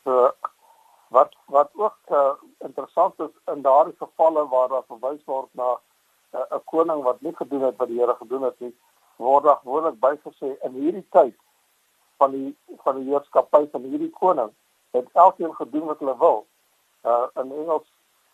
so 0.06 0.32
wat 1.08 1.36
wat 1.46 1.70
ook 1.74 1.98
uh, 2.12 2.34
interessant 2.58 3.20
is 3.20 3.54
in 3.54 3.62
daardie 3.62 3.96
gevalle 3.98 4.48
waar 4.48 4.68
daar 4.68 4.84
verwys 4.88 5.24
word 5.26 5.50
na 5.52 5.70
eh, 6.30 6.40
'n 6.40 6.56
uh, 6.56 6.60
koning 6.66 7.04
wat 7.04 7.22
nie 7.22 7.36
gedoen 7.36 7.62
het 7.62 7.78
wat 7.78 7.88
die 7.88 8.00
Here 8.00 8.16
gedoen 8.16 8.44
het 8.44 8.60
nie 8.60 8.74
word 9.16 9.44
daar 9.44 9.60
gewoonlik 9.64 10.00
bygesê 10.00 10.50
in 10.68 10.74
hierdie 10.82 11.08
tyd 11.10 11.36
van 12.18 12.32
die 12.32 12.58
van 12.84 12.96
die 13.00 13.10
heerskappy 13.10 13.64
van 13.72 13.82
hierdie 13.82 14.12
koning 14.20 14.52
het 14.92 15.08
elkeen 15.14 15.56
gedoen 15.56 15.86
wat 15.86 16.00
hulle 16.00 16.18
wil 16.18 16.46
uh 17.06 17.28
in 17.42 17.52
Engels 17.52 17.88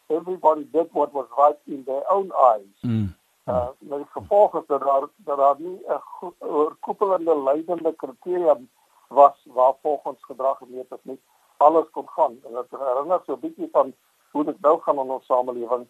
everybody 0.09 0.63
did 0.71 0.87
what 0.91 1.13
was 1.13 1.27
right 1.37 1.59
in 1.67 1.83
their 1.83 2.03
own 2.09 2.31
eyes. 2.51 2.77
Mm. 2.83 3.15
uh 3.47 3.69
met 3.79 4.07
gevolg 4.09 4.55
is 4.55 4.67
dat 4.67 4.81
daar 4.81 5.07
dat 5.15 5.37
daar 5.37 5.55
nie 5.59 5.79
'n 5.87 6.33
oorkoepelende 6.39 7.43
leidende 7.43 7.93
kriterium 7.95 8.69
was 9.07 9.45
waar 9.45 9.73
volgens 9.81 10.23
gedrag 10.23 10.57
gemeet 10.57 10.91
is 10.91 10.99
nie. 11.01 11.19
Alles 11.57 11.89
kon 11.91 12.09
gaan. 12.09 12.39
En 12.45 12.51
dit 12.53 12.79
herinner 12.79 13.21
so 13.25 13.33
'n 13.33 13.39
bietjie 13.39 13.69
van 13.71 13.93
hoe 14.31 14.43
dit 14.43 14.61
nou 14.61 14.81
gaan 14.81 14.99
in 14.99 15.11
ons 15.11 15.25
samelewing 15.25 15.87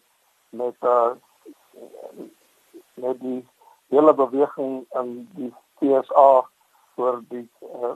met 0.50 0.76
uh 0.80 1.10
met 2.94 3.20
die 3.20 3.48
hele 3.88 4.14
beweging 4.14 4.84
en 4.90 5.28
die 5.32 5.54
CSA 5.78 6.48
oor 6.94 7.22
die 7.28 7.48
uh, 7.60 7.94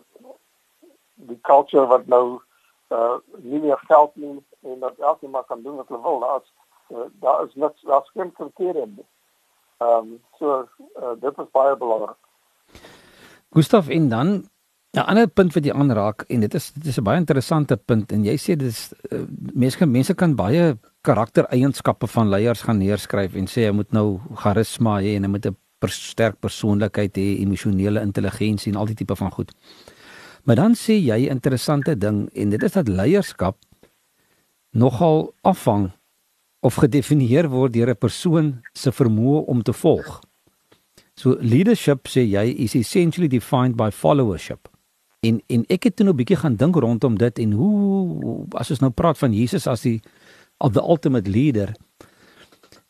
die 1.14 1.40
culture 1.40 1.86
wat 1.86 2.06
nou 2.06 2.40
uh 2.88 3.16
nie 3.36 3.60
meer 3.60 3.78
geld 3.78 4.16
nie 4.16 4.44
en 4.72 4.80
dat 4.80 4.98
elkeen 4.98 5.30
maar 5.30 5.44
kan 5.44 5.62
doen 5.62 5.76
wat 5.76 5.88
hy 5.88 6.00
wil 6.02 6.20
daar's 6.20 6.52
uh, 6.94 7.06
daar 7.20 7.44
is 7.46 7.54
net 7.54 7.74
daar's 7.82 8.10
geen 8.14 8.32
kriteria 8.32 8.86
nie. 8.86 9.06
Ehm 9.78 9.98
um, 9.98 10.20
so 10.38 10.68
uh, 11.02 11.14
dit 11.20 11.38
is 11.38 11.50
baie 11.52 11.76
belangrik. 11.76 12.20
Gustav 13.50 13.88
en 13.88 14.08
dan 14.08 14.28
'n 14.96 15.04
ander 15.04 15.28
punt 15.28 15.54
wat 15.54 15.64
jy 15.64 15.72
aanraak 15.72 16.24
en 16.28 16.40
dit 16.40 16.54
is 16.54 16.72
dit 16.72 16.86
is 16.86 16.98
'n 16.98 17.04
baie 17.04 17.18
interessante 17.18 17.76
punt 17.76 18.12
en 18.12 18.24
jy 18.24 18.36
sê 18.36 18.56
dis 18.56 18.92
uh, 19.12 19.24
mense 19.54 19.86
mense 19.86 20.14
kan 20.14 20.34
baie 20.34 20.78
karaktereienskappe 21.00 22.06
van 22.06 22.28
leiers 22.28 22.62
gaan 22.62 22.78
neerskryf 22.78 23.34
en 23.34 23.46
sê 23.46 23.66
jy 23.66 23.72
moet 23.72 23.92
nou 23.92 24.20
charisma 24.34 25.00
hê 25.00 25.16
en 25.16 25.22
jy 25.22 25.28
moet 25.28 25.46
'n 25.46 25.56
sterk 25.86 26.40
persoonlikheid 26.40 27.16
hê, 27.16 27.40
emosionele 27.42 28.00
intelligensie 28.00 28.72
en 28.72 28.78
al 28.78 28.86
die 28.86 28.94
tipe 28.94 29.16
van 29.16 29.30
goed. 29.30 29.52
Maar 30.44 30.56
dan 30.56 30.74
sê 30.74 30.94
jy 30.94 31.26
'n 31.26 31.30
interessante 31.30 31.98
ding 31.98 32.30
en 32.34 32.50
dit 32.50 32.62
is 32.62 32.72
dat 32.72 32.88
leierskap 32.88 33.56
nogal 34.76 35.34
afhang 35.42 35.90
of 36.60 36.78
gedefinieer 36.82 37.48
word 37.48 37.72
deur 37.72 37.90
'n 37.90 37.98
persoon 37.98 38.62
se 38.72 38.90
vermoë 38.92 39.44
om 39.46 39.62
te 39.62 39.72
volg. 39.72 40.20
So 41.14 41.36
leadership 41.40 42.08
sê 42.08 42.28
jy 42.28 42.54
is 42.64 42.74
essentially 42.74 43.28
defined 43.28 43.76
by 43.76 43.90
followership. 43.90 44.68
En 45.20 45.40
en 45.46 45.64
ek 45.68 45.84
het 45.84 45.96
toe 45.96 46.04
'n 46.04 46.08
nou 46.08 46.16
bietjie 46.16 46.36
gaan 46.36 46.56
dink 46.56 46.76
rondom 46.76 47.16
dit 47.18 47.38
en 47.38 47.52
hoe 47.52 48.46
as 48.50 48.70
ons 48.70 48.80
nou 48.80 48.90
praat 48.90 49.18
van 49.18 49.32
Jesus 49.32 49.66
as 49.66 49.80
die 49.82 50.00
of 50.58 50.72
the 50.72 50.82
ultimate 50.82 51.30
leader. 51.30 51.74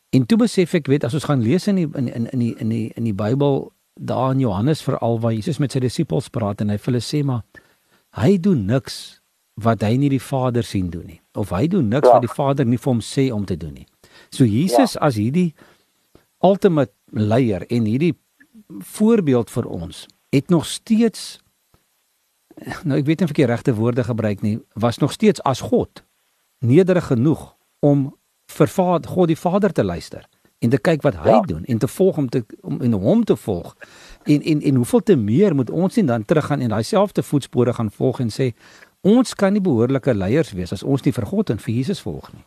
En 0.09 0.25
toe 0.25 0.37
besef 0.37 0.73
ek 0.73 0.87
weet 0.87 1.03
as 1.03 1.13
ons 1.13 1.23
gaan 1.23 1.41
lees 1.41 1.67
in 1.67 1.75
die 1.75 1.87
in 1.93 2.07
in 2.07 2.29
in 2.31 2.39
die 2.39 2.55
in 2.57 2.69
die 2.69 2.91
in 2.95 3.03
die 3.03 3.13
Bybel 3.13 3.71
daar 3.99 4.31
in 4.31 4.39
Johannes 4.39 4.81
veral 4.81 5.19
waar 5.19 5.33
Jesus 5.33 5.57
met 5.57 5.71
sy 5.71 5.79
disippels 5.79 6.29
praat 6.29 6.61
en 6.61 6.69
hy 6.69 6.77
vir 6.77 6.93
hulle 6.93 7.03
sê 7.03 7.23
maar 7.25 7.43
hy 8.21 8.37
doen 8.37 8.65
niks 8.65 9.21
wat 9.63 9.81
hy 9.81 9.95
nie 9.97 10.09
die 10.13 10.21
Vader 10.21 10.65
sien 10.65 10.91
doen 10.93 11.07
nie 11.09 11.19
of 11.37 11.49
hy 11.55 11.65
doen 11.71 11.89
niks 11.89 12.07
ja. 12.07 12.17
wat 12.17 12.25
die 12.25 12.35
Vader 12.35 12.65
nie 12.65 12.79
vir 12.81 12.91
hom 12.91 13.01
sê 13.01 13.27
om 13.33 13.45
te 13.45 13.57
doen 13.57 13.73
nie. 13.73 13.87
So 14.33 14.45
Jesus 14.45 14.95
ja. 14.97 15.01
as 15.07 15.17
hierdie 15.17 15.53
ultimate 16.45 16.93
leier 17.11 17.65
en 17.69 17.89
hierdie 17.89 18.13
voorbeeld 18.67 19.51
vir 19.53 19.65
ons 19.65 20.05
het 20.35 20.49
nog 20.53 20.65
steeds 20.65 21.39
nou 22.83 22.97
ek 22.99 23.05
weet 23.07 23.21
nie 23.21 23.27
of 23.29 23.33
ek 23.33 23.41
die 23.41 23.49
regte 23.49 23.75
woorde 23.77 24.03
gebruik 24.03 24.43
nie 24.45 24.57
was 24.75 24.99
nog 25.01 25.13
steeds 25.15 25.41
as 25.47 25.63
God 25.65 26.03
nederig 26.65 27.09
genoeg 27.11 27.53
om 27.85 28.09
vir 28.57 28.71
Vader 28.71 29.09
God 29.09 29.31
die 29.31 29.39
Vader 29.39 29.73
te 29.73 29.85
luister 29.85 30.25
en 30.59 30.73
te 30.73 30.79
kyk 30.81 31.03
wat 31.05 31.19
hy 31.21 31.35
ja. 31.35 31.41
doen 31.45 31.65
en 31.69 31.77
te 31.77 31.87
volg 31.87 32.17
om 32.17 32.29
te 32.29 32.43
om 32.61 32.81
in 32.81 32.93
hom 32.97 33.23
te 33.23 33.35
volg 33.37 33.75
en 34.25 34.41
en 34.41 34.61
en 34.61 34.81
hoeveel 34.81 35.03
te 35.03 35.15
meer 35.15 35.55
moet 35.55 35.69
ons 35.69 35.95
nie 35.95 36.05
dan 36.05 36.25
teruggaan 36.25 36.65
en 36.65 36.73
daai 36.73 36.83
selfde 36.83 37.23
voetspore 37.23 37.73
gaan 37.73 37.91
volg 37.91 38.19
en 38.25 38.33
sê 38.33 38.51
ons 39.07 39.33
kan 39.39 39.53
nie 39.53 39.63
behoorlike 39.63 40.13
leiers 40.13 40.53
wees 40.59 40.75
as 40.75 40.83
ons 40.83 41.03
nie 41.05 41.15
vir 41.15 41.27
God 41.31 41.53
en 41.53 41.63
vir 41.65 41.79
Jesus 41.79 42.03
volg 42.03 42.31
nie 42.33 42.45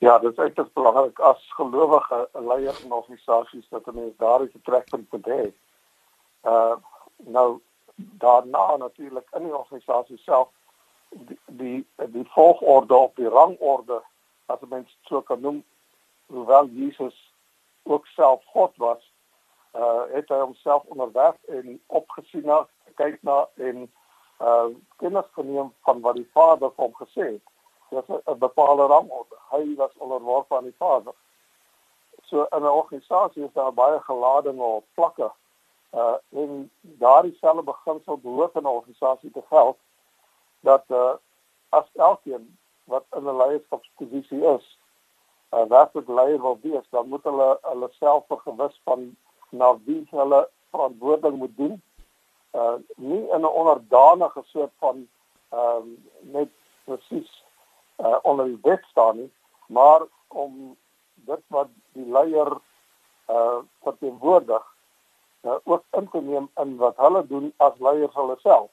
Ja, 0.00 0.18
dit 0.18 0.32
is 0.32 0.38
uiters 0.38 0.72
belangrik 0.72 1.18
as 1.20 1.40
gelowige 1.52 2.28
leiers 2.32 2.84
en 2.84 2.92
organisasies 2.92 3.66
dat 3.68 3.84
hulle 3.84 4.06
daardie 4.16 4.48
vertrekpunt 4.54 5.10
moet 5.12 5.26
hê. 5.28 5.42
Uh 6.48 6.76
nou 7.36 7.60
daarna 7.96 8.76
natuurlik 8.80 9.28
in 9.36 9.44
die 9.44 9.56
organisasie 9.56 10.16
self 10.24 10.48
die 11.10 11.38
die, 11.46 11.86
die 12.14 12.24
volgorde 12.32 12.96
op 12.96 13.16
die 13.16 13.28
rangorde 13.28 14.00
as 14.46 14.64
mens 14.68 14.96
so 15.08 15.20
kan 15.20 15.40
noem 15.40 15.62
hoewel 16.26 16.72
Jesus 16.72 17.16
ook 17.82 18.06
self 18.06 18.44
God 18.54 18.72
was 18.76 19.04
uh 19.76 20.08
het 20.14 20.32
hy 20.32 20.40
homself 20.40 20.88
onderwerf 20.88 21.36
en 21.60 21.80
opgesien 21.86 22.48
na 22.48 22.62
kyk 22.96 23.20
na 23.22 23.42
en 23.54 23.84
uh 24.40 24.68
kennis 24.96 25.26
geneem 25.32 25.72
van 25.84 26.00
wat 26.00 26.14
die 26.14 26.30
Vader 26.32 26.70
vir 26.76 26.84
hom 26.84 26.94
gesê 26.94 27.26
het 27.32 27.50
dis 27.90 28.08
'n 28.08 28.38
bepaalde 28.38 28.86
rangorde. 28.86 29.36
Hy 29.50 29.74
was 29.76 29.90
onderworpe 29.96 30.56
aan 30.56 30.64
die 30.64 30.76
Vader. 30.78 31.14
So 32.22 32.46
in 32.50 32.62
'n 32.62 32.76
organisasie 32.82 33.44
is 33.44 33.52
daar 33.52 33.74
baie 33.74 34.00
geladinge 34.00 34.62
op 34.62 34.84
vlakke. 34.94 35.32
Uh 35.94 36.14
en 36.28 36.70
daardie 36.80 37.36
selfe 37.40 37.62
beginsel 37.62 38.18
behoort 38.18 38.54
in 38.54 38.62
'n 38.62 38.66
organisasie 38.66 39.30
te 39.30 39.42
geld 39.48 39.78
dat 40.60 40.84
uh 40.88 41.12
as 41.68 41.88
elkeen 41.94 42.58
wat 42.84 43.04
in 43.16 43.24
'n 43.24 43.36
leierskapsposisie 43.36 44.44
is, 44.44 44.78
uh 45.50 45.64
werklik 45.68 46.08
leier 46.08 46.40
wil 46.40 46.58
wees, 46.62 46.88
dan 46.90 47.08
moet 47.08 47.24
hulle 47.24 47.58
hulle 47.62 47.88
self 47.90 48.26
vergewis 48.26 48.80
van 48.84 49.16
na 49.48 49.78
wie 49.84 50.06
hulle 50.10 50.48
verantwoordelik 50.70 51.36
moet 51.36 51.56
doen. 51.56 51.82
Uh 52.52 52.78
nie 52.96 53.28
in 53.28 53.40
'n 53.40 53.54
onderdanige 53.60 54.42
soort 54.44 54.72
van 54.78 55.08
ehm 55.48 55.76
um, 55.76 56.08
net 56.20 56.48
presies 56.84 57.44
uh, 57.96 58.16
onder 58.22 58.44
die 58.44 58.58
wet 58.62 58.84
staan 58.90 59.16
nie, 59.16 59.32
maar 59.66 60.02
om 60.28 60.76
dit 61.14 61.40
wat 61.46 61.68
die 61.92 62.06
leier 62.06 62.58
uh 63.28 63.58
verteenwoordig 63.82 64.66
uh, 65.40 65.54
ook 65.64 65.84
in 65.90 66.08
te 66.10 66.20
neem 66.20 66.50
in 66.54 66.76
wat 66.76 66.96
hulle 66.96 67.26
doen 67.26 67.52
as 67.56 67.78
leiers 67.78 68.14
hulle 68.14 68.36
self. 68.38 68.70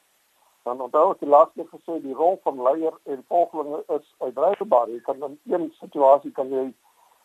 Dan 0.64 0.82
onthou 0.82 1.12
ek 1.12 1.20
die 1.20 1.30
laaste 1.30 1.66
gesê 1.72 2.02
die 2.04 2.16
rol 2.18 2.40
van 2.44 2.62
leier 2.62 2.94
en 3.04 3.26
volgelinge 3.28 3.84
is 3.88 4.08
uitdryfbaar. 4.18 4.90
Jy 4.90 5.02
kan 5.06 5.24
in 5.24 5.38
een 5.46 5.74
situasie 5.80 6.32
kan 6.32 6.50
jy 6.50 6.66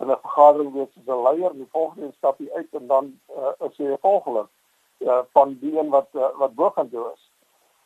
in 0.02 0.10
'n 0.10 0.20
vergadering 0.26 0.72
wees 0.72 0.96
as 0.98 1.06
'n 1.06 1.22
leier 1.22 1.52
die 1.52 1.68
volgende 1.72 2.12
stap 2.16 2.38
jy 2.38 2.50
uit 2.52 2.74
en 2.80 2.86
dan 2.86 3.20
uh, 3.36 3.52
is 3.66 3.76
jy 3.76 3.92
'n 3.92 3.98
volgeling 4.00 4.48
uh, 5.06 5.22
van 5.32 5.56
die 5.60 5.78
een 5.78 5.90
wat 5.90 6.08
uh, 6.12 6.30
wat 6.38 6.54
bo 6.54 6.70
gaan 6.70 6.88
doen 6.88 7.10
is. 7.14 7.30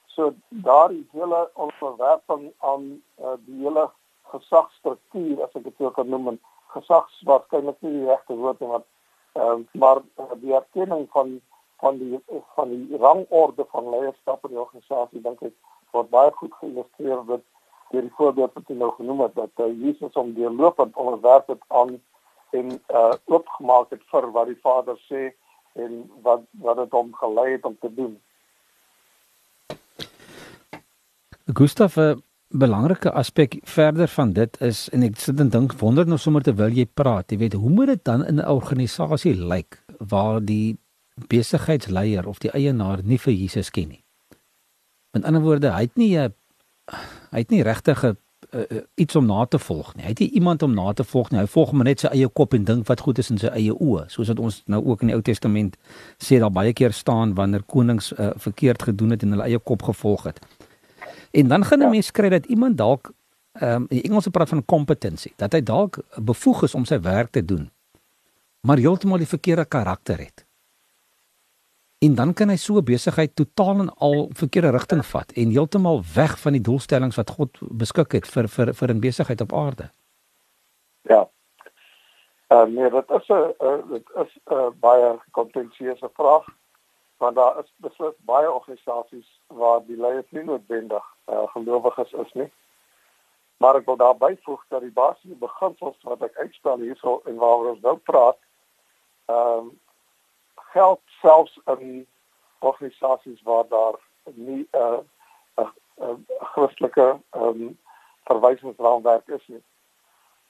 So 0.06 0.32
daardie 0.48 1.08
hele 1.12 1.50
onderwerping 1.54 2.52
aan 2.58 3.02
uh, 3.20 3.36
die 3.46 3.62
hele 3.62 3.90
gesagsstruktuur 4.32 5.42
as 5.44 5.54
ek 5.58 5.64
dit 5.68 5.76
sou 5.78 5.90
kan 5.94 6.08
noem 6.10 6.38
gesags 6.74 7.18
waarskynlik 7.28 7.78
nie 7.84 7.92
die 7.98 8.08
regte 8.10 8.36
woord 8.36 8.60
is 8.60 8.72
wat 8.74 8.86
ehm 9.36 9.62
uh, 9.62 9.80
maar 9.82 10.00
die 10.42 10.54
erkenning 10.54 11.06
van 11.14 11.40
van 11.84 11.98
die 11.98 12.20
van 12.56 12.72
die 12.72 12.98
rangorde 12.98 13.66
van 13.72 13.90
leierskap 13.94 14.44
in 14.44 14.54
die 14.54 14.62
organisasie 14.64 15.22
dink 15.22 15.42
ek 15.48 15.54
word 15.96 16.10
baie 16.10 16.32
goed 16.40 16.54
geïllustreer 16.60 17.22
met 17.30 17.44
deur 17.92 18.06
die 18.08 18.16
voorbeeld 18.18 18.54
wat 18.58 18.70
jy 18.72 18.76
nou 18.82 18.92
genoem 18.98 19.24
het 19.26 19.34
dat 19.36 19.64
uh, 19.64 19.72
Jesus 19.84 20.20
om 20.22 20.32
die 20.38 20.50
lopend 20.50 20.96
onderwerp 20.96 21.52
het 21.54 21.64
aan 21.68 21.96
en 22.56 22.72
uh 23.00 23.12
oopgemaak 23.26 23.90
het 23.94 24.04
vir 24.12 24.30
wat 24.38 24.50
die 24.52 24.60
Vader 24.62 24.98
sê 25.10 25.22
en 25.76 26.10
wat 26.22 26.42
wat 26.62 26.76
dit 26.76 26.90
hom 26.90 27.12
gelei 27.14 27.50
het 27.52 27.64
om 27.64 27.76
te 27.80 27.90
doen. 27.94 28.14
Gustav 31.46 31.96
belangrike 32.48 33.10
aspek 33.12 33.58
verder 33.62 34.08
van 34.08 34.32
dit 34.32 34.60
is 34.60 34.86
en 34.94 35.02
ek 35.02 35.18
sit 35.20 35.40
en 35.42 35.50
dink 35.50 35.74
wonder 35.80 36.06
nou 36.06 36.18
sommer 36.18 36.44
terwyl 36.46 36.72
jy 36.72 36.86
praat, 36.86 37.30
jy 37.30 37.38
weet, 37.38 37.58
hoe 37.58 37.70
moet 37.70 37.94
dit 37.94 38.04
dan 38.04 38.24
in 38.24 38.40
'n 38.40 38.48
organisasie 38.48 39.34
lyk 39.34 39.82
waar 39.98 40.40
die 40.40 40.78
besigheidsleier 41.28 42.26
of 42.28 42.38
die 42.38 42.50
eienaar 42.50 43.02
nie 43.02 43.18
vir 43.18 43.32
Jesus 43.32 43.70
ken 43.70 43.88
nie. 43.88 44.04
Met 45.12 45.24
ander 45.24 45.42
woorde, 45.42 45.72
hy 45.72 45.82
het 45.88 45.96
nie 45.96 46.16
'n 46.18 46.34
hy 47.32 47.38
het 47.38 47.50
nie 47.50 47.62
regtig 47.62 48.04
'n 48.04 48.16
uh, 48.56 48.80
iets 48.94 49.16
om 49.16 49.26
na 49.26 49.44
te 49.46 49.58
volg 49.58 49.94
nie. 49.94 50.04
Hy 50.04 50.08
het 50.08 50.18
nie 50.18 50.30
iemand 50.40 50.62
om 50.62 50.74
na 50.74 50.92
te 50.92 51.04
volg 51.04 51.30
nie. 51.30 51.40
Hy 51.40 51.46
volg 51.46 51.72
maar 51.72 51.88
net 51.88 52.00
sy 52.00 52.12
eie 52.12 52.28
kop 52.28 52.54
en 52.54 52.64
dink 52.64 52.86
wat 52.88 53.00
goed 53.04 53.18
is 53.18 53.30
in 53.30 53.38
sy 53.42 53.50
eie 53.52 53.74
oë, 53.74 54.06
soos 54.12 54.30
wat 54.32 54.40
ons 54.42 54.62
nou 54.66 54.82
ook 54.84 55.04
in 55.04 55.12
die 55.12 55.16
Ou 55.16 55.22
Testament 55.22 55.76
sê 56.22 56.40
daar 56.42 56.52
baie 56.52 56.72
keer 56.72 56.92
staan 56.96 57.34
wanneer 57.34 57.66
konings 57.66 58.12
uh, 58.16 58.30
verkeerd 58.36 58.88
gedoen 58.88 59.16
het 59.16 59.22
en 59.22 59.36
hulle 59.36 59.48
eie 59.48 59.58
kop 59.58 59.82
gevolg 59.82 60.30
het. 60.30 60.40
En 61.36 61.48
dan 61.48 61.64
gaan 61.64 61.78
'n 61.78 61.82
ja. 61.82 61.90
mens 61.90 62.10
kry 62.10 62.28
dat 62.28 62.46
iemand 62.46 62.76
dalk 62.76 63.12
ehm 63.52 63.82
um, 63.82 63.86
die 63.88 64.02
Engelse 64.02 64.30
praat 64.30 64.48
van 64.48 64.64
kompetensie, 64.64 65.32
dat 65.36 65.52
hy 65.52 65.62
dalk 65.62 65.98
bevoeg 66.16 66.62
is 66.62 66.74
om 66.74 66.84
sy 66.84 67.00
werk 67.00 67.30
te 67.30 67.44
doen. 67.44 67.70
Maar 68.60 68.76
heeltemal 68.76 69.18
die 69.18 69.26
verkeerde 69.26 69.64
karakter 69.64 70.18
het. 70.18 70.45
En 71.98 72.14
dan 72.14 72.32
kan 72.34 72.48
hy 72.52 72.56
so 72.60 72.82
besigheid 72.82 73.36
totaal 73.36 73.78
en 73.86 73.94
al 74.04 74.28
verkeerde 74.36 74.70
rigting 74.70 75.04
vat 75.06 75.32
en 75.32 75.54
heeltemal 75.54 76.02
weg 76.14 76.34
van 76.40 76.52
die 76.52 76.60
doelstellings 76.60 77.16
wat 77.16 77.30
God 77.38 77.56
beskik 77.70 78.12
het 78.12 78.28
vir 78.28 78.48
vir 78.48 78.74
vir 78.74 78.92
'n 78.94 79.00
besigheid 79.00 79.40
op 79.40 79.52
aarde. 79.52 79.90
Ja. 81.08 81.28
Uh, 82.48 82.64
nee, 82.64 82.90
dit 82.90 83.10
is 83.10 83.28
'n 83.28 83.54
uh, 83.60 83.80
dit 83.90 84.10
is 84.24 84.38
'n 84.44 84.54
uh, 84.54 84.68
baie 84.80 85.18
komplekse 85.30 86.10
vraag 86.12 86.44
want 87.16 87.36
daar 87.36 87.58
is 87.58 87.72
beslis 87.76 88.14
baie 88.18 88.52
organisasies 88.52 89.40
waar 89.46 89.80
die 89.86 89.96
leiers 89.96 90.30
nie 90.30 90.44
noodwendig 90.44 91.04
uh, 91.28 91.46
gelowiges 91.52 92.12
is 92.12 92.32
nie. 92.32 92.52
Maar 93.56 93.74
ek 93.74 93.86
wil 93.88 93.96
daarby 93.96 94.36
voeg 94.44 94.64
dat 94.68 94.80
die 94.80 94.92
basiese 94.92 95.36
beginsels 95.40 95.96
wat 96.02 96.22
ek 96.22 96.36
uitstel 96.36 96.78
hierso 96.78 97.22
en 97.24 97.36
waaroor 97.40 97.70
ons 97.70 97.80
nou 97.80 97.96
praat, 97.96 98.38
ehm 99.26 99.58
um, 99.58 99.74
geld 100.72 101.00
selfs 101.20 101.60
in 101.78 102.06
organisasies 102.58 103.42
waar 103.42 103.68
daar 103.68 103.98
nie 104.24 104.68
'n 104.72 104.78
uh, 104.78 104.98
'n 105.56 105.62
uh, 105.62 105.70
uh, 106.00 106.14
Christelike 106.40 107.20
ehm 107.30 107.42
um, 107.42 107.78
verwysingsraamwerk 108.24 109.28
is 109.28 109.46
nie. 109.46 109.62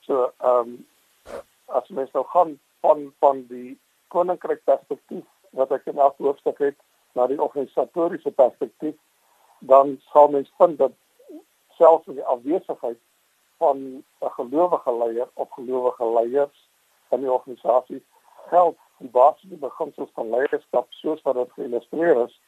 So 0.00 0.32
ehm 0.38 0.58
um, 0.58 0.87
as 1.64 1.88
mens 1.88 2.11
nou 2.11 2.25
gaan 2.26 2.61
van 2.80 3.12
van 3.18 3.46
die 3.46 3.78
koninkryk 4.08 4.64
perspektief 4.64 5.25
wat 5.50 5.70
ek 5.70 5.87
in 5.90 5.99
elke 5.99 6.23
hoofstuk 6.23 6.58
het 6.58 6.78
na 7.12 7.26
die 7.26 7.40
organisatoriese 7.42 8.30
perspektief, 8.30 8.94
dan 9.58 10.00
sal 10.12 10.28
mens 10.28 10.52
vind 10.56 10.78
dat 10.78 10.92
selfs 11.76 12.06
in 12.06 12.14
die 12.14 12.25
afwesigheid 12.25 12.99
van 13.56 13.76
'n 14.20 14.32
gelowige 14.38 14.92
leier 14.92 15.28
of 15.35 15.50
gelowige 15.50 16.06
leiers 16.06 16.68
in 17.11 17.20
die 17.20 17.32
organisasie 17.32 18.04
geld 18.49 18.78
basiese 18.98 19.56
beginsels 19.56 20.10
van 20.14 20.30
leierskap 20.30 20.86
soos 20.90 21.22
wat 21.22 21.34
dit 21.34 21.52
geïllustreer 21.58 22.22
is 22.24 22.38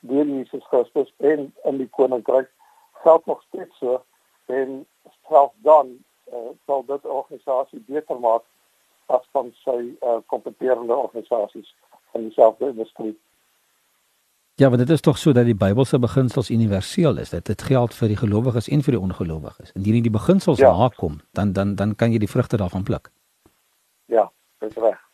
deur 0.00 0.26
Jesus 0.26 0.64
Christus 0.70 1.12
en 1.16 1.48
in 1.64 1.78
die 1.78 1.88
koninkryk 1.90 2.50
geld 3.02 3.26
nog 3.26 3.42
steeds 3.48 3.78
so 3.78 4.02
en 4.46 4.86
selfs 5.28 5.54
dan 5.62 5.90
uh, 6.32 6.50
sal 6.66 6.84
dit 6.86 7.04
organisasie 7.04 7.82
beter 7.86 8.20
maak 8.20 8.44
as 9.06 9.24
van 9.32 9.50
sy 9.64 9.78
uh, 10.04 10.18
kompeterende 10.26 10.94
organisasies 10.94 11.74
van 12.12 12.28
dieselfde 12.28 12.68
industrie. 12.68 13.16
Ja, 14.58 14.68
want 14.68 14.78
dit 14.78 14.90
is 14.90 15.00
tog 15.00 15.18
so 15.18 15.32
dat 15.32 15.46
die 15.46 15.54
Bybelse 15.54 15.98
beginsels 15.98 16.50
universeel 16.50 17.18
is. 17.18 17.30
Dat 17.30 17.44
dit 17.46 17.62
geld 17.62 17.94
vir 17.94 18.08
die 18.08 18.16
gelowiges 18.18 18.68
en 18.68 18.82
vir 18.82 18.96
die 18.96 19.00
ongelowiges. 19.00 19.72
Indien 19.78 20.00
jy 20.00 20.06
die 20.08 20.16
beginsels 20.16 20.58
ja. 20.58 20.72
nakom, 20.76 21.20
dan 21.32 21.52
dan 21.52 21.74
dan 21.74 21.94
kan 21.94 22.12
jy 22.12 22.18
die 22.18 22.30
vrugte 22.30 22.58
daarvan 22.58 22.82
pluk. 22.82 23.12
Ja, 24.10 24.30
dis 24.58 24.74
reg. 24.74 25.07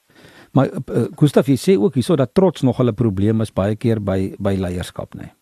Maar 0.55 0.71
uh, 0.71 1.07
Gustaf, 1.19 1.49
jy 1.51 1.57
sê 1.59 1.75
ook 1.79 1.97
hierso 1.99 2.17
dat 2.17 2.35
trots 2.35 2.63
nog 2.63 2.79
'n 2.83 2.95
probleem 2.95 3.41
is 3.41 3.53
baie 3.53 3.77
keer 3.77 4.01
by 4.03 4.35
by 4.39 4.55
leierskap, 4.55 5.15
nê. 5.15 5.21
Nee. 5.21 5.33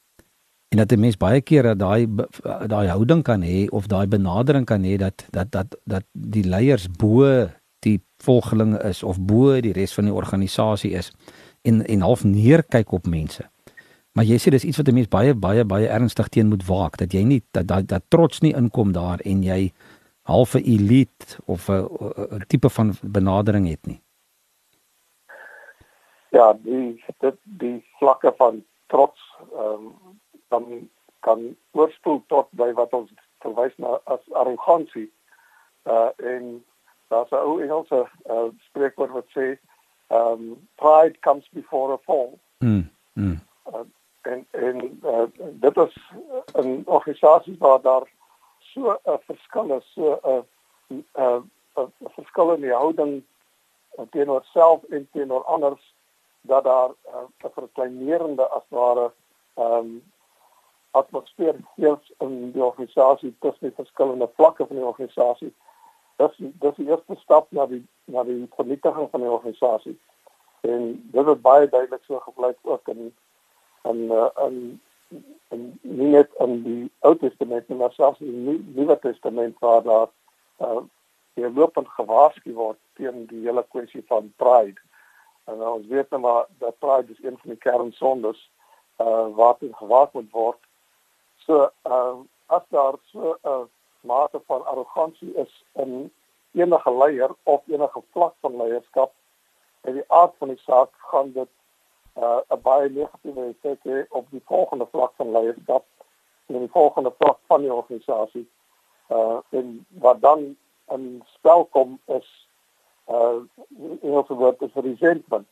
En 0.73 0.79
dat 0.79 0.93
'n 0.93 1.01
mens 1.01 1.17
baie 1.17 1.41
keer 1.41 1.63
dat 1.63 1.79
daai 1.79 2.09
daai 2.67 2.89
houding 2.89 3.23
kan 3.23 3.43
hê 3.43 3.69
of 3.69 3.87
daai 3.87 4.07
benadering 4.07 4.65
kan 4.65 4.83
hê 4.83 4.97
dat 4.97 5.25
dat 5.31 5.53
dat 5.53 5.77
dat 5.85 6.05
die 6.13 6.45
leiers 6.45 6.89
bo 6.91 7.49
die 7.79 8.01
volgelinge 8.17 8.83
is 8.83 9.03
of 9.03 9.21
bo 9.21 9.61
die 9.61 9.73
res 9.73 9.95
van 9.95 10.05
die 10.05 10.15
organisasie 10.15 10.91
is 10.91 11.13
en 11.63 11.87
en 11.87 12.01
half 12.01 12.25
neerkyk 12.25 12.93
op 12.93 13.07
mense. 13.07 13.51
Maar 14.13 14.25
jy 14.25 14.39
sê 14.39 14.51
dis 14.51 14.65
iets 14.65 14.77
wat 14.77 14.89
'n 14.89 14.95
mens 14.95 15.09
baie 15.09 15.35
baie 15.35 15.65
baie 15.65 15.89
ernstig 15.89 16.29
teen 16.29 16.49
moet 16.49 16.67
waak 16.67 16.97
dat 16.97 17.13
jy 17.13 17.23
nie 17.23 17.43
dat 17.51 17.67
dat, 17.67 17.89
dat 17.89 18.03
trots 18.09 18.41
nie 18.41 18.55
inkom 18.55 18.93
daar 18.93 19.21
en 19.21 19.43
jy 19.43 19.73
half 20.23 20.55
'n 20.55 20.65
elite 20.65 21.37
of 21.45 21.69
'n 21.69 22.45
tipe 22.47 22.71
van 22.71 22.95
benadering 23.03 23.69
het 23.69 23.87
nie. 23.87 24.01
Ja, 26.33 26.53
die 26.53 27.05
dit 27.21 27.37
die 27.45 27.85
vlakke 27.99 28.33
van 28.37 28.65
trots 28.87 29.21
ehm 29.53 29.87
um, 29.87 30.21
dan 30.49 30.89
kan 31.21 31.57
oorspoel 31.71 32.23
tot 32.27 32.49
by 32.51 32.73
wat 32.77 32.93
ons 32.93 33.11
verwys 33.45 33.75
na 33.77 33.99
as 34.05 34.33
arrogansie. 34.33 35.11
Uh 35.85 36.09
en 36.17 36.65
daar's 37.09 37.31
'n 37.31 37.45
ou 37.49 37.61
Engelse 37.63 38.09
uh, 38.31 38.49
spreekwoord 38.69 39.11
wat 39.11 39.29
sê 39.37 39.47
ehm 40.07 40.33
um, 40.33 40.69
pride 40.75 41.19
comes 41.21 41.49
before 41.53 41.93
a 41.93 41.99
fall. 41.99 42.39
Mm. 42.59 42.91
mm. 43.13 43.41
Uh, 43.73 43.85
en 44.21 44.47
en 44.51 45.01
uh, 45.05 45.27
dit 45.37 45.77
is 45.77 45.95
'n 46.55 46.83
organisasie 46.85 47.57
waar 47.59 47.81
daar 47.81 48.09
so 48.59 49.01
'n 49.05 49.19
verskil 49.29 49.77
is, 49.77 49.93
so 49.93 50.21
'n 50.25 50.45
'n 51.13 51.51
'n 51.77 51.93
verskil 52.17 52.55
in 52.55 52.61
die 52.61 52.75
houding 52.75 53.25
teenoor 54.11 54.45
self 54.45 54.85
en 54.85 55.09
teenoor 55.13 55.45
anders 55.45 55.92
dat 56.43 56.65
daar 56.65 56.91
'n 56.91 57.51
verkleinerende 57.55 58.49
as 58.49 58.67
ware 58.69 59.13
ehm 59.55 59.73
um, 59.73 60.03
atmosfeer 60.91 61.57
heers 61.75 62.13
in 62.19 62.53
die 62.53 62.65
organisasie 62.65 63.35
tussen 63.39 63.69
die 63.69 63.75
verskillende 63.75 64.29
vlakke 64.35 64.67
van 64.67 64.77
die 64.77 64.85
organisasie. 64.85 65.53
Dis 66.17 66.35
dis 66.37 66.75
die 66.75 66.89
eerste 66.89 67.17
stap 67.17 67.51
na 67.51 67.67
die 67.67 67.87
na 68.05 68.25
die 68.29 68.47
vernietiging 68.57 69.11
van 69.11 69.21
die 69.21 69.31
organisasie. 69.31 69.99
En 70.61 71.11
dit 71.13 71.27
het 71.27 71.43
baie 71.43 71.69
duidelik 71.69 72.05
so 72.05 72.19
gebleik 72.19 72.59
ook 72.63 72.89
in 72.89 73.15
in 73.83 73.97
uh, 73.97 74.29
in 74.47 74.81
en 75.49 75.79
nie 75.81 76.09
net 76.09 76.31
in 76.45 76.63
die 76.63 76.91
Ou 77.01 77.17
Testament 77.17 77.69
maar 77.69 77.93
selfs 77.93 78.21
in 78.21 78.45
die 78.47 78.59
Nuwe 78.75 78.99
Testament 78.99 79.59
waar 79.59 79.83
daar 79.83 80.09
uh, 80.61 80.83
hier 81.35 81.51
lopend 81.51 81.89
gewaarsku 81.89 82.53
word 82.53 82.79
teen 83.01 83.27
die 83.27 83.45
hele 83.47 83.65
kwessie 83.69 84.05
van 84.09 84.33
pride. 84.37 84.81
En 85.53 85.59
uh, 85.61 85.73
ons 85.73 85.87
weet 85.87 86.11
nou 86.11 86.21
maar 86.23 86.45
dat 86.59 86.79
pride 86.79 87.13
is 87.13 87.23
een 87.23 87.39
van 87.39 87.55
die 87.55 87.63
kernsondes 87.69 88.51
uh 89.03 89.29
wat 89.37 89.59
gewaak 89.61 90.13
moet 90.13 90.31
word. 90.31 90.59
So 91.45 91.71
uh 91.87 92.19
as 92.47 92.63
daar 92.69 92.95
so 93.13 93.37
'n 93.43 93.49
uh, 93.49 93.65
mate 94.01 94.41
van 94.47 94.67
arrogansie 94.67 95.35
is 95.35 95.65
in 95.73 96.13
enige 96.53 96.93
leier 96.93 97.31
of 97.43 97.63
enige 97.67 98.03
vlak 98.13 98.35
van 98.41 98.57
leierskap, 98.57 99.13
en 99.81 99.93
die 99.93 100.05
aard 100.07 100.35
van 100.39 100.49
die 100.49 100.61
saak 100.65 100.91
gaan 101.11 101.33
dit 101.33 101.49
uh, 102.17 102.41
'n 102.51 102.61
baie 102.63 102.91
negatiewe 102.91 103.49
effek 103.49 103.83
hê 103.85 104.05
op 104.09 104.31
die 104.31 104.43
volgende 104.45 104.87
vlak 104.87 105.13
van 105.17 105.33
leierskap 105.33 105.85
en 106.47 106.59
die 106.59 106.71
volgende 106.71 107.13
vlak 107.19 107.39
van 107.47 107.61
die 107.61 107.73
organisasie. 107.73 108.49
Uh 109.09 109.39
en 109.51 109.87
wat 109.89 110.21
dan 110.21 110.57
in 110.89 111.23
spel 111.27 111.65
kom 111.65 112.01
is 112.05 112.49
uh 113.09 113.41
in 114.03 114.13
elke 114.13 114.35
woord 114.35 114.63
is 114.63 114.75
resentment. 114.75 115.47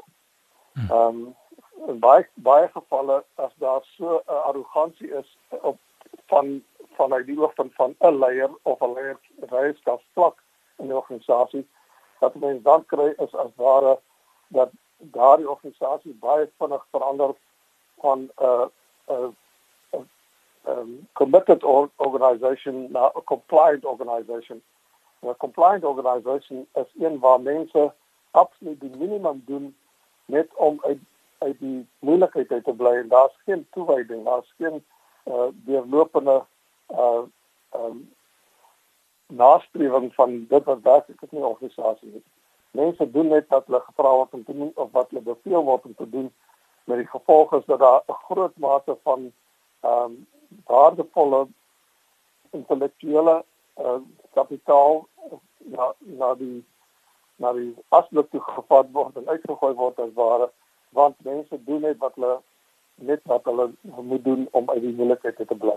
Hm. 0.72 0.90
Ehm 0.90 1.06
um, 1.06 1.36
in 1.88 1.98
baie 1.98 2.26
baie 2.34 2.68
gevalle 2.68 3.24
as 3.34 3.52
daar 3.58 3.84
so 3.96 4.06
'n 4.16 4.32
uh, 4.32 4.44
arrogansie 4.48 5.10
is 5.18 5.38
op 5.60 5.78
van 6.26 6.62
vanuit 6.96 7.26
die 7.26 7.40
oog 7.40 7.54
van 7.54 7.70
van 7.72 7.94
'n 7.98 8.18
leier 8.18 8.50
of 8.62 8.80
'n 8.80 8.92
leier 8.92 9.18
leierskap 9.50 10.02
vlak 10.12 10.42
in 10.76 10.86
die 10.86 10.96
organisasie 10.96 11.68
dat 12.18 12.34
mense 12.34 12.62
dan 12.62 12.86
kry 12.86 13.14
is 13.16 13.34
as 13.34 13.52
ware 13.56 13.98
dat 14.48 14.70
daardie 14.96 15.50
organisasie 15.50 16.14
baie 16.20 16.50
vinnig 16.58 16.86
verander 16.90 17.34
van 18.00 18.18
'n 18.18 18.30
uh, 18.42 18.66
'n 19.06 19.12
uh, 19.14 19.28
uh, 19.92 20.00
um, 20.68 21.08
committed 21.12 21.64
organization 21.96 22.92
na 22.92 23.10
'n 23.14 23.24
compliant 23.24 23.84
organization. 23.84 24.62
'n 25.22 25.36
Compliant 25.36 25.84
organization 25.84 26.66
is 26.74 26.90
een 26.98 27.18
waar 27.18 27.40
mense 27.40 27.92
absoluut 28.30 28.80
die 28.80 28.96
minimum 28.96 29.42
doen 29.46 29.76
net 30.24 30.54
om 30.54 30.78
uit 30.82 30.98
uit 31.38 31.58
die 31.58 31.88
moeilikheid 31.98 32.50
uit 32.50 32.64
te 32.64 32.72
bly. 32.72 32.94
En 32.96 33.08
daar's 33.08 33.36
geen 33.44 33.66
toewyding, 33.70 34.24
daar's 34.24 34.54
geen 34.58 34.84
uh 35.24 35.48
deurlopende 35.52 36.44
uh 36.90 37.22
um 37.74 38.12
nastrewing 39.26 40.14
van 40.14 40.46
dit 40.48 40.64
wat 40.64 40.80
werklik 40.82 41.22
is 41.22 41.30
in 41.30 41.38
die 41.38 41.46
organisasie 41.46 42.14
is. 42.14 42.26
Mense 42.70 43.10
doen 43.10 43.28
net 43.28 43.48
wat 43.48 43.66
hulle 43.66 43.80
gevra 43.80 44.10
word 44.10 44.34
om 44.34 44.44
te 44.44 44.56
doen 44.56 44.72
of 44.74 44.90
wat 44.92 45.10
hulle 45.10 45.22
beveel 45.22 45.64
word 45.64 45.84
om 45.84 45.94
te 45.94 46.08
doen 46.10 46.32
met 46.84 46.96
die 46.96 47.06
gevolg 47.06 47.52
is 47.52 47.64
dat 47.64 47.78
daar 47.78 48.02
'n 48.06 48.22
groot 48.28 48.56
mate 48.56 48.96
van 49.02 49.32
ehm 49.80 50.04
um, 50.04 50.26
waardevolle 50.66 51.46
intellektuele 52.50 53.44
uh, 53.78 54.00
kapitaal 54.34 55.06
na 55.76 55.92
na 56.20 56.34
die 56.34 56.64
na 57.36 57.52
die 57.52 57.74
aspek 57.88 58.30
toe 58.30 58.40
gevat 58.40 58.92
word 58.92 59.16
en 59.16 59.28
uitgegooi 59.28 59.74
word 59.74 59.98
as 59.98 60.12
ware 60.14 60.50
want 60.92 61.16
mense 61.24 61.58
doen 61.66 61.82
net 61.86 61.98
wat 61.98 62.14
hulle 62.14 62.38
net 63.10 63.20
wat 63.24 63.44
hulle 63.44 63.70
moet 64.12 64.24
doen 64.24 64.48
om 64.52 64.70
uit 64.70 64.82
die 64.82 64.94
moeilikheid 64.94 65.36
te 65.36 65.56
bly. 65.56 65.76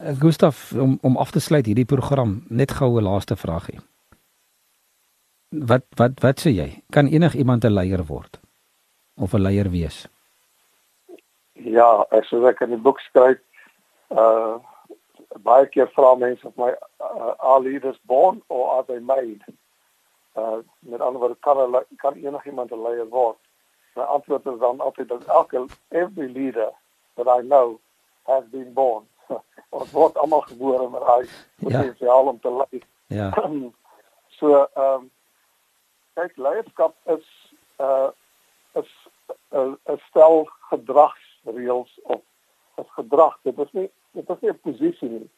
Uh, 0.00 0.14
Gustaf 0.18 0.72
om 0.72 0.98
om 1.02 1.16
af 1.16 1.30
te 1.30 1.40
sluit 1.40 1.66
hierdie 1.66 1.88
program 1.94 2.42
net 2.48 2.72
gou 2.80 2.98
'n 2.98 3.04
laaste 3.04 3.36
vraagie 3.36 3.80
wat 5.52 5.84
wat 5.96 6.20
wat 6.20 6.40
sê 6.40 6.50
jy? 6.50 6.82
Kan 6.90 7.06
enigiemand 7.06 7.64
'n 7.64 7.72
leier 7.72 8.04
word 8.06 8.40
of 9.16 9.34
'n 9.34 9.42
leier 9.42 9.70
wees? 9.70 10.08
Ja, 11.52 12.06
ek 12.10 12.24
sê 12.24 12.48
ek 12.48 12.60
in 12.60 12.70
die 12.70 12.82
boek 12.82 13.00
skryf 13.00 13.38
uh 14.10 14.58
baie 15.40 15.66
keer 15.66 15.90
vra 15.96 16.14
mense 16.18 16.46
of 16.46 16.56
my 16.56 16.74
uh, 17.00 17.34
are 17.40 17.60
leaders 17.60 17.96
born 18.04 18.42
or 18.48 18.70
are 18.70 18.84
they 18.88 18.98
made? 18.98 19.44
Uh 20.36 20.60
met 20.80 21.00
ander 21.00 21.20
woorde 21.20 21.36
kan 21.40 21.56
hulle 21.56 21.86
kan 21.96 22.14
enigiemand 22.14 22.70
'n 22.70 22.82
leier 22.82 23.08
word? 23.08 23.36
My 23.94 24.02
antwoord 24.02 24.46
is 24.46 24.58
dan 24.58 24.80
altyd 24.80 25.08
dat 25.08 25.24
elke 25.24 25.66
every 25.88 26.32
leader 26.32 26.70
that 27.14 27.26
I 27.26 27.40
know 27.42 27.80
has 28.22 28.44
been 28.50 28.72
born. 28.72 29.04
Ons 29.70 29.90
word 29.90 30.16
almal 30.16 30.40
gebore 30.40 30.88
met 30.90 31.00
daai 31.00 31.26
ja. 31.26 31.28
potensiaal 31.56 32.24
ja. 32.24 32.30
om 32.30 32.40
te 32.40 32.50
lei. 32.50 32.82
Ja. 33.06 33.30
so 34.38 34.68
ehm 34.74 34.94
um, 34.94 35.10
kyk 36.14 36.36
leierskap 36.36 36.94
is 37.04 37.54
uh 37.76 38.10
is 38.74 38.90
'n 39.52 39.78
uh, 39.84 39.98
stel 40.08 40.48
gedragsreëls 40.70 42.00
of 42.02 42.20
is 42.76 42.90
gedrag 42.96 43.38
dit 43.42 43.58
is 43.58 43.72
nie 43.72 43.90
dit 44.12 44.28
is 44.28 44.40
nie 44.40 44.50
'n 44.50 44.60
posisie 44.60 45.08
nie. 45.08 45.30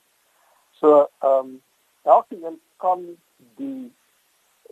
So 0.81 1.09
ehm 1.19 1.39
um, 1.39 1.63
elkeen 2.03 2.61
kan 2.77 3.19
die 3.37 3.93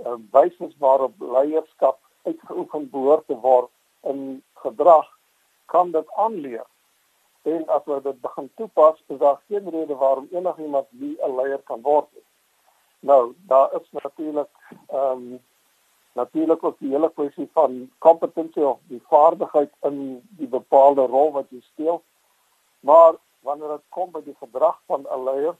uh, 0.04 0.18
wyses 0.30 0.74
waarop 0.78 1.14
leierskap 1.18 1.98
uitgeoefen 2.22 2.90
behoort 2.90 3.26
te 3.26 3.36
word 3.36 3.70
in 4.00 4.42
gedrag 4.54 5.08
kan 5.66 5.90
dit 5.90 6.10
aanleer. 6.10 6.66
En 7.42 7.68
as 7.68 7.86
jy 7.86 8.00
dit 8.02 8.20
begin 8.20 8.50
toepas 8.54 9.02
is 9.06 9.18
daar 9.18 9.40
geen 9.46 9.70
rede 9.70 9.94
waarom 9.94 10.28
enigiemand 10.30 10.86
nie 10.90 11.16
'n 11.22 11.36
leier 11.36 11.62
kan 11.62 11.82
word 11.82 12.08
nie. 12.12 12.26
Nou 13.00 13.34
daar 13.46 13.72
is 13.80 13.88
natuurlik 13.90 14.50
ehm 14.88 15.10
um, 15.10 15.40
natuurlik 16.14 16.64
ook 16.64 16.78
die 16.78 16.90
hele 16.90 17.10
kwessie 17.10 17.48
van 17.52 17.90
kompetensie 17.98 18.66
of 18.66 18.78
die 18.88 19.02
vaardigheid 19.08 19.70
in 19.80 20.20
die 20.38 20.46
bepaalde 20.46 21.06
rol 21.06 21.32
wat 21.32 21.46
jy 21.50 21.60
speel. 21.60 22.02
Maar 22.80 23.14
wanneer 23.42 23.68
dit 23.68 23.86
kom 23.88 24.10
by 24.10 24.22
die 24.24 24.36
gedrag 24.38 24.80
van 24.86 25.06
'n 25.10 25.24
leier, 25.24 25.56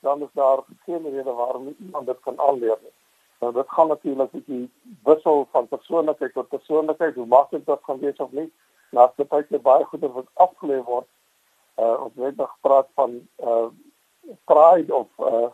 dan 0.00 0.22
is 0.22 0.32
daar 0.32 0.62
geen 0.84 1.02
rede 1.02 1.32
waarom 1.32 1.74
iemand 1.78 2.06
dit 2.06 2.20
kan 2.20 2.40
aanleer 2.40 2.78
nie. 2.82 2.92
Nou 3.40 3.52
dit 3.52 3.68
gaan 3.68 3.88
natuurlik 3.88 4.32
met 4.32 4.46
die 4.46 4.70
wissel 5.02 5.48
van 5.50 5.68
persoonlikheid 5.68 6.32
tot 6.32 6.48
persoonlikheid, 6.48 7.14
hoe 7.14 7.26
maklik 7.26 7.66
dit 7.66 7.78
gaan 7.82 7.98
wees 7.98 8.16
of 8.16 8.30
nie. 8.30 8.52
Maar 8.90 9.12
dit 9.16 9.28
baie 9.28 9.60
baie 9.60 9.84
goed 9.84 10.00
wat 10.00 10.26
afgelê 10.34 10.82
word. 10.82 11.08
Uh 11.76 12.00
ons 12.00 12.12
het 12.14 12.36
nog 12.36 12.50
gepraat 12.50 12.88
van 12.94 13.28
uh 13.36 13.66
pride 14.44 14.94
of 14.94 15.08
uh 15.18 15.50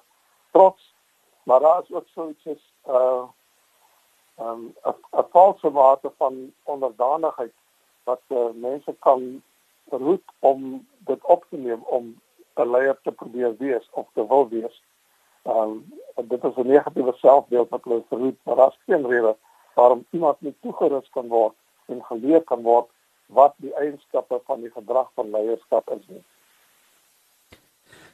trots, 0.51 0.95
maar 1.43 1.61
daar 1.61 1.83
is 1.83 1.93
ook 1.93 2.07
so 2.07 2.29
iets 2.29 2.47
as 2.47 2.63
uh 2.87 3.25
um, 4.41 4.75
'n 5.13 5.27
valse 5.31 5.71
mate 5.71 6.13
van 6.17 6.53
onderdanigheid 6.63 7.53
wat 8.05 8.21
uh, 8.29 8.51
mense 8.55 8.95
kan 8.99 9.43
verhoed 9.91 10.25
om 10.39 10.87
dit 11.11 11.25
op 11.25 11.47
te 11.51 11.57
neem 11.57 11.83
om 11.83 12.15
'n 12.57 12.71
leier 12.71 12.99
te 13.03 13.13
probeer 13.13 13.57
wees 13.59 13.89
of 13.91 14.07
te 14.15 14.27
wil 14.27 14.49
wees. 14.49 14.83
Um, 15.45 15.93
dit 16.17 16.45
is 16.45 16.57
'n 16.57 16.67
negatiewe 16.67 17.13
selfbeeld 17.17 17.69
wat 17.69 17.85
hulle 17.85 18.03
verhoed, 18.09 18.39
maar 18.43 18.57
daar's 18.57 18.79
geen 18.87 19.07
rede 19.07 19.37
waarom 19.75 20.07
iemand 20.11 20.41
nie 20.41 20.55
toegerus 20.61 21.11
kan 21.11 21.29
word 21.29 21.55
en 21.87 22.05
geleer 22.05 22.43
kan 22.43 22.63
word 22.63 22.89
wat 23.27 23.55
die 23.57 23.75
eienskappe 23.75 24.41
van 24.47 24.61
die 24.61 24.71
gedrag 24.71 25.11
van 25.15 25.31
leierskap 25.31 25.91
is 25.91 26.07
nie. 26.07 26.23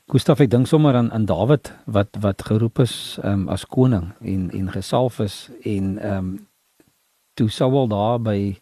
Gustav 0.06 0.40
ek 0.40 0.50
dink 0.52 0.68
sommer 0.70 0.94
aan 0.94 1.08
aan 1.12 1.24
Dawid 1.26 1.72
wat 1.90 2.14
wat 2.22 2.44
geroep 2.46 2.78
is 2.78 3.18
um, 3.24 3.48
as 3.48 3.64
koning 3.66 4.12
en 4.20 4.50
en 4.54 4.68
gesalf 4.70 5.18
is 5.18 5.50
en 5.62 5.98
ehm 5.98 6.18
um, 6.18 6.28
toe 7.36 7.48
Saul 7.50 7.88
daar 7.88 8.20
by 8.22 8.56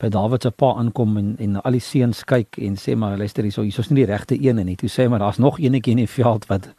by 0.00 0.10
Dawid 0.12 0.42
se 0.42 0.50
pa 0.50 0.74
aankom 0.76 1.16
en 1.16 1.34
en 1.40 1.60
al 1.62 1.78
die 1.78 1.80
seuns 1.84 2.24
kyk 2.28 2.58
en 2.62 2.76
sê 2.76 2.96
maar 2.96 3.16
luister 3.16 3.46
hierso 3.46 3.64
hierso's 3.64 3.88
nie 3.90 4.02
die 4.02 4.10
regte 4.12 4.36
een 4.36 4.60
nie. 4.66 4.76
Toe 4.76 4.90
sê 4.92 5.08
maar 5.08 5.22
daar's 5.24 5.38
nog 5.38 5.58
eenetjie 5.58 5.96
in 5.96 6.04
die 6.04 6.10
veld 6.10 6.46
wat 6.52 6.72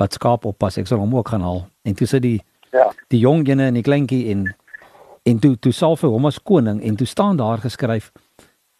wat 0.00 0.12
skaap 0.12 0.44
oppas. 0.48 0.78
Ek 0.80 0.88
sal 0.88 1.00
hom 1.00 1.14
ook 1.16 1.28
gaan 1.28 1.44
haal. 1.44 1.66
En 1.84 1.96
toe 1.96 2.08
sê 2.08 2.20
die 2.20 2.40
ja. 2.72 2.90
die 3.08 3.20
jong 3.20 3.46
ene 3.48 3.70
en 3.70 3.80
die 3.80 3.86
kleintjie 3.86 4.28
en 4.32 4.46
en 5.22 5.38
toe 5.38 5.56
toe 5.56 5.72
sal 5.72 5.96
vir 5.96 6.10
hom 6.10 6.26
as 6.26 6.40
koning 6.42 6.82
en 6.82 6.96
toe 6.96 7.06
staan 7.06 7.36
daar 7.40 7.62
geskryf 7.62 8.12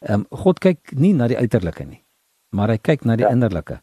ehm 0.03 0.25
um, 0.25 0.39
God 0.45 0.59
kyk 0.61 0.95
nie 0.99 1.13
na 1.15 1.29
die 1.31 1.39
uiterlike 1.39 1.85
nie, 1.87 2.01
maar 2.51 2.73
hy 2.73 2.79
kyk 2.79 3.05
na 3.07 3.17
die 3.17 3.27
ja. 3.27 3.31
innerlike. 3.31 3.79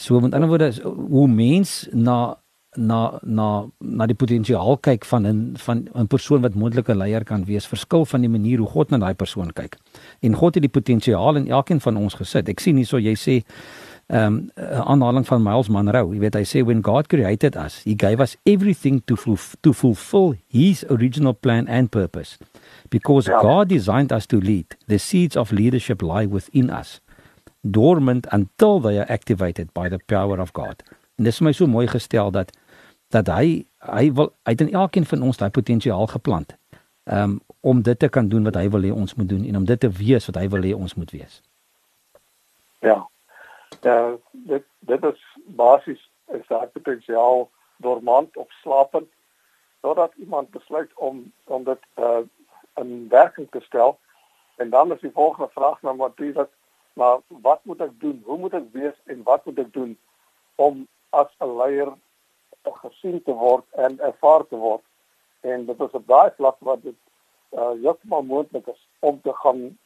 So 0.00 0.20
met 0.20 0.34
ander 0.34 0.48
woorde 0.48 0.72
hoe 0.82 1.26
mens 1.28 1.88
na 1.92 2.38
na 2.78 3.18
na 3.22 3.48
na 3.80 4.06
die 4.06 4.16
potensiaal 4.16 4.78
kyk 4.80 5.04
van 5.04 5.26
'n 5.26 5.56
van 5.58 5.88
'n 5.94 6.06
persoon 6.06 6.40
wat 6.42 6.54
moontlike 6.54 6.94
leier 6.94 7.24
kan 7.24 7.44
wees, 7.44 7.66
verskil 7.66 8.04
van 8.04 8.20
die 8.20 8.30
manier 8.30 8.58
hoe 8.58 8.68
God 8.68 8.90
na 8.90 8.98
daai 8.98 9.14
persoon 9.14 9.52
kyk. 9.52 9.76
En 10.20 10.34
God 10.34 10.54
het 10.54 10.62
die 10.62 10.80
potensiaal 10.80 11.36
in 11.36 11.48
elkeen 11.48 11.80
van 11.80 11.96
ons 11.96 12.14
gesit. 12.14 12.48
Ek 12.48 12.60
sien 12.60 12.76
hierso 12.76 12.98
jy 12.98 13.14
sê 13.14 13.44
um, 14.08 14.50
aanhaling 14.84 15.26
van 15.26 15.42
Miles 15.42 15.68
Monroe. 15.68 16.14
Jy 16.14 16.20
weet 16.20 16.34
hy 16.34 16.44
sê 16.44 16.64
when 16.64 16.82
God 16.82 17.08
created 17.08 17.56
us, 17.56 17.82
he 17.84 17.94
gave 17.94 18.20
us 18.20 18.36
everything 18.44 19.02
to 19.06 19.16
to 19.60 19.72
fulfill 19.72 20.34
his 20.46 20.84
original 20.88 21.34
plan 21.34 21.68
and 21.68 21.90
purpose. 21.90 22.38
Because 22.90 23.28
ja. 23.30 23.40
God 23.40 23.68
designed 23.68 24.12
us 24.12 24.26
to 24.26 24.40
lead, 24.40 24.76
the 24.86 24.98
seeds 24.98 25.36
of 25.36 25.52
leadership 25.52 26.02
lie 26.02 26.26
within 26.26 26.70
us, 26.70 27.00
dormant 27.62 28.26
until 28.30 28.80
they 28.80 28.98
are 28.98 29.10
activated 29.10 29.72
by 29.74 29.88
the 29.88 29.98
power 30.06 30.40
of 30.40 30.52
God. 30.52 30.82
En 31.18 31.26
dis 31.26 31.38
vir 31.40 31.48
my 31.48 31.52
so 31.52 31.66
mooi 31.66 31.86
gestel 31.90 32.30
dat 32.30 32.52
dat 33.08 33.26
hy 33.26 33.66
hy 33.78 34.12
wil 34.12 34.32
uit 34.42 34.60
in 34.60 34.72
elkeen 34.72 35.06
van 35.06 35.22
ons 35.22 35.36
daai 35.36 35.50
potensiaal 35.50 36.06
geplant. 36.06 36.56
Um 37.04 37.40
om 37.60 37.82
dit 37.82 37.98
te 37.98 38.08
kan 38.08 38.28
doen 38.28 38.44
wat 38.44 38.54
hy 38.54 38.68
wil 38.70 38.84
hê 38.86 38.90
ons 38.94 39.14
moet 39.14 39.28
doen 39.28 39.44
en 39.44 39.56
om 39.56 39.64
dit 39.64 39.80
te 39.80 39.88
wees 39.90 40.26
wat 40.26 40.36
hy 40.38 40.48
wil 40.48 40.62
hê 40.62 40.74
ons 40.74 40.94
moet 40.94 41.10
wees. 41.10 41.40
Ja. 42.80 43.08
Ja, 43.82 44.16
dit 44.32 44.64
dit 44.78 45.04
is 45.04 45.24
basies 45.44 46.02
is 46.32 46.46
daai 46.48 46.66
potensiaal 46.66 47.48
dormant 47.76 48.36
of 48.36 48.52
slapend 48.62 49.08
totdat 49.80 50.12
iemand 50.16 50.50
besluit 50.50 50.90
om 50.94 51.32
om 51.44 51.64
dit 51.64 51.88
uh 51.96 52.20
in 52.78 53.08
werking 53.08 53.48
te 53.50 53.60
stel. 53.60 53.98
En 54.56 54.70
dan 54.70 54.92
is 54.92 55.00
die 55.00 55.10
volgende 55.14 55.50
vraag 55.52 55.82
nou 55.82 55.96
maar 55.96 56.14
dis 56.14 56.34
dat 56.34 56.50
maar 56.92 57.18
wat 57.28 57.64
moet 57.64 57.80
ek 57.80 58.00
doen? 58.00 58.22
Hoe 58.24 58.38
moet 58.38 58.54
ek 58.54 58.70
wees 58.72 58.94
en 59.04 59.22
wat 59.22 59.44
moet 59.44 59.58
ek 59.58 59.72
doen 59.72 59.98
om 60.54 60.86
as 61.10 61.30
'n 61.38 61.56
leier 61.56 61.92
gesien 62.72 63.22
te 63.22 63.32
word 63.32 63.64
en 63.76 63.98
ervaar 64.00 64.46
te 64.46 64.56
word? 64.56 64.84
En 65.40 65.66
dit 65.66 65.80
is 65.80 65.90
op 66.00 66.06
daai 66.06 66.30
vlak 66.36 66.56
wat 66.60 66.82
dit 66.82 66.96
uh 67.56 67.72
heeltemal 67.82 68.22
moontlik 68.22 68.66
is 68.66 68.80
om 69.00 69.20
te 69.22 69.32
gaan 69.32 69.78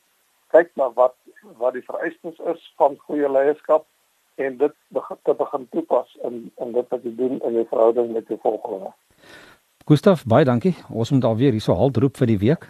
kyk 0.50 0.70
na 0.74 0.90
wat 0.92 1.14
wat 1.58 1.72
die 1.72 1.84
vereistes 1.86 2.38
is 2.54 2.62
van 2.76 2.96
goeie 3.06 3.28
leierskap 3.30 3.86
en 4.34 4.56
dit 4.58 4.74
te 5.22 5.34
begin 5.38 5.66
toepas 5.70 6.16
in 6.28 6.50
in 6.56 6.72
dit 6.72 6.88
wat 6.88 7.04
jy 7.04 7.14
doen 7.16 7.38
in 7.40 7.58
jou 7.60 7.66
verhouding 7.70 8.12
met 8.12 8.28
jou 8.28 8.38
volgelinge. 8.42 8.92
Gustaf, 9.86 10.24
baie 10.24 10.44
dankie. 10.44 10.74
Ons 10.88 11.10
moet 11.10 11.24
alweer 11.24 11.52
hierso 11.52 11.74
halt 11.74 11.96
roep 11.96 12.16
vir 12.16 12.30
die 12.30 12.38
week. 12.38 12.68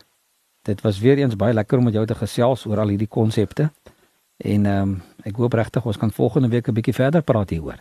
Dit 0.64 0.81
was 0.81 1.01
weer 1.01 1.18
eens 1.18 1.37
baie 1.37 1.55
lekker 1.55 1.79
om 1.79 1.85
met 1.85 1.94
jou 1.94 2.07
te 2.07 2.14
gesels 2.14 2.66
oor 2.66 2.81
al 2.81 2.94
hierdie 2.94 3.11
konsepte. 3.11 3.70
En 4.42 4.66
ehm 4.66 4.83
um, 4.83 5.01
ek 5.22 5.37
hoop 5.38 5.55
regtig 5.55 5.85
ons 5.87 5.98
kan 5.98 6.11
volgende 6.11 6.48
week 6.48 6.68
'n 6.68 6.75
bietjie 6.75 6.94
verder 6.94 7.22
praat 7.22 7.51
hieroor. 7.51 7.79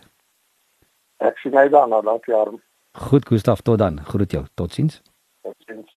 Ek 1.22 1.38
sien 1.38 1.56
uit 1.56 1.70
daarna, 1.70 2.00
dankie 2.02 2.34
Arm. 2.34 2.60
Goed 2.92 3.26
Gustaf, 3.26 3.60
tot 3.60 3.78
dan. 3.78 4.00
Groet 4.04 4.30
jou. 4.30 4.44
Totsiens. 4.54 5.02
Totsiens. 5.42 5.94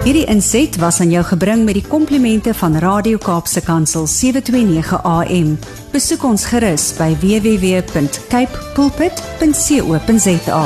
Hierdie 0.00 0.24
inset 0.32 0.78
was 0.80 1.00
aan 1.00 1.10
jou 1.12 1.24
gebring 1.28 1.64
met 1.66 1.76
die 1.76 1.84
komplimente 1.84 2.54
van 2.56 2.78
Radio 2.80 3.18
Kaapse 3.20 3.60
Kansel 3.60 4.06
729 4.06 5.02
AM. 5.04 5.58
Besoek 5.92 6.24
ons 6.24 6.46
gerus 6.48 6.88
by 6.96 7.12
www.cape 7.20 8.64
pulpit.co.za. 8.78 10.64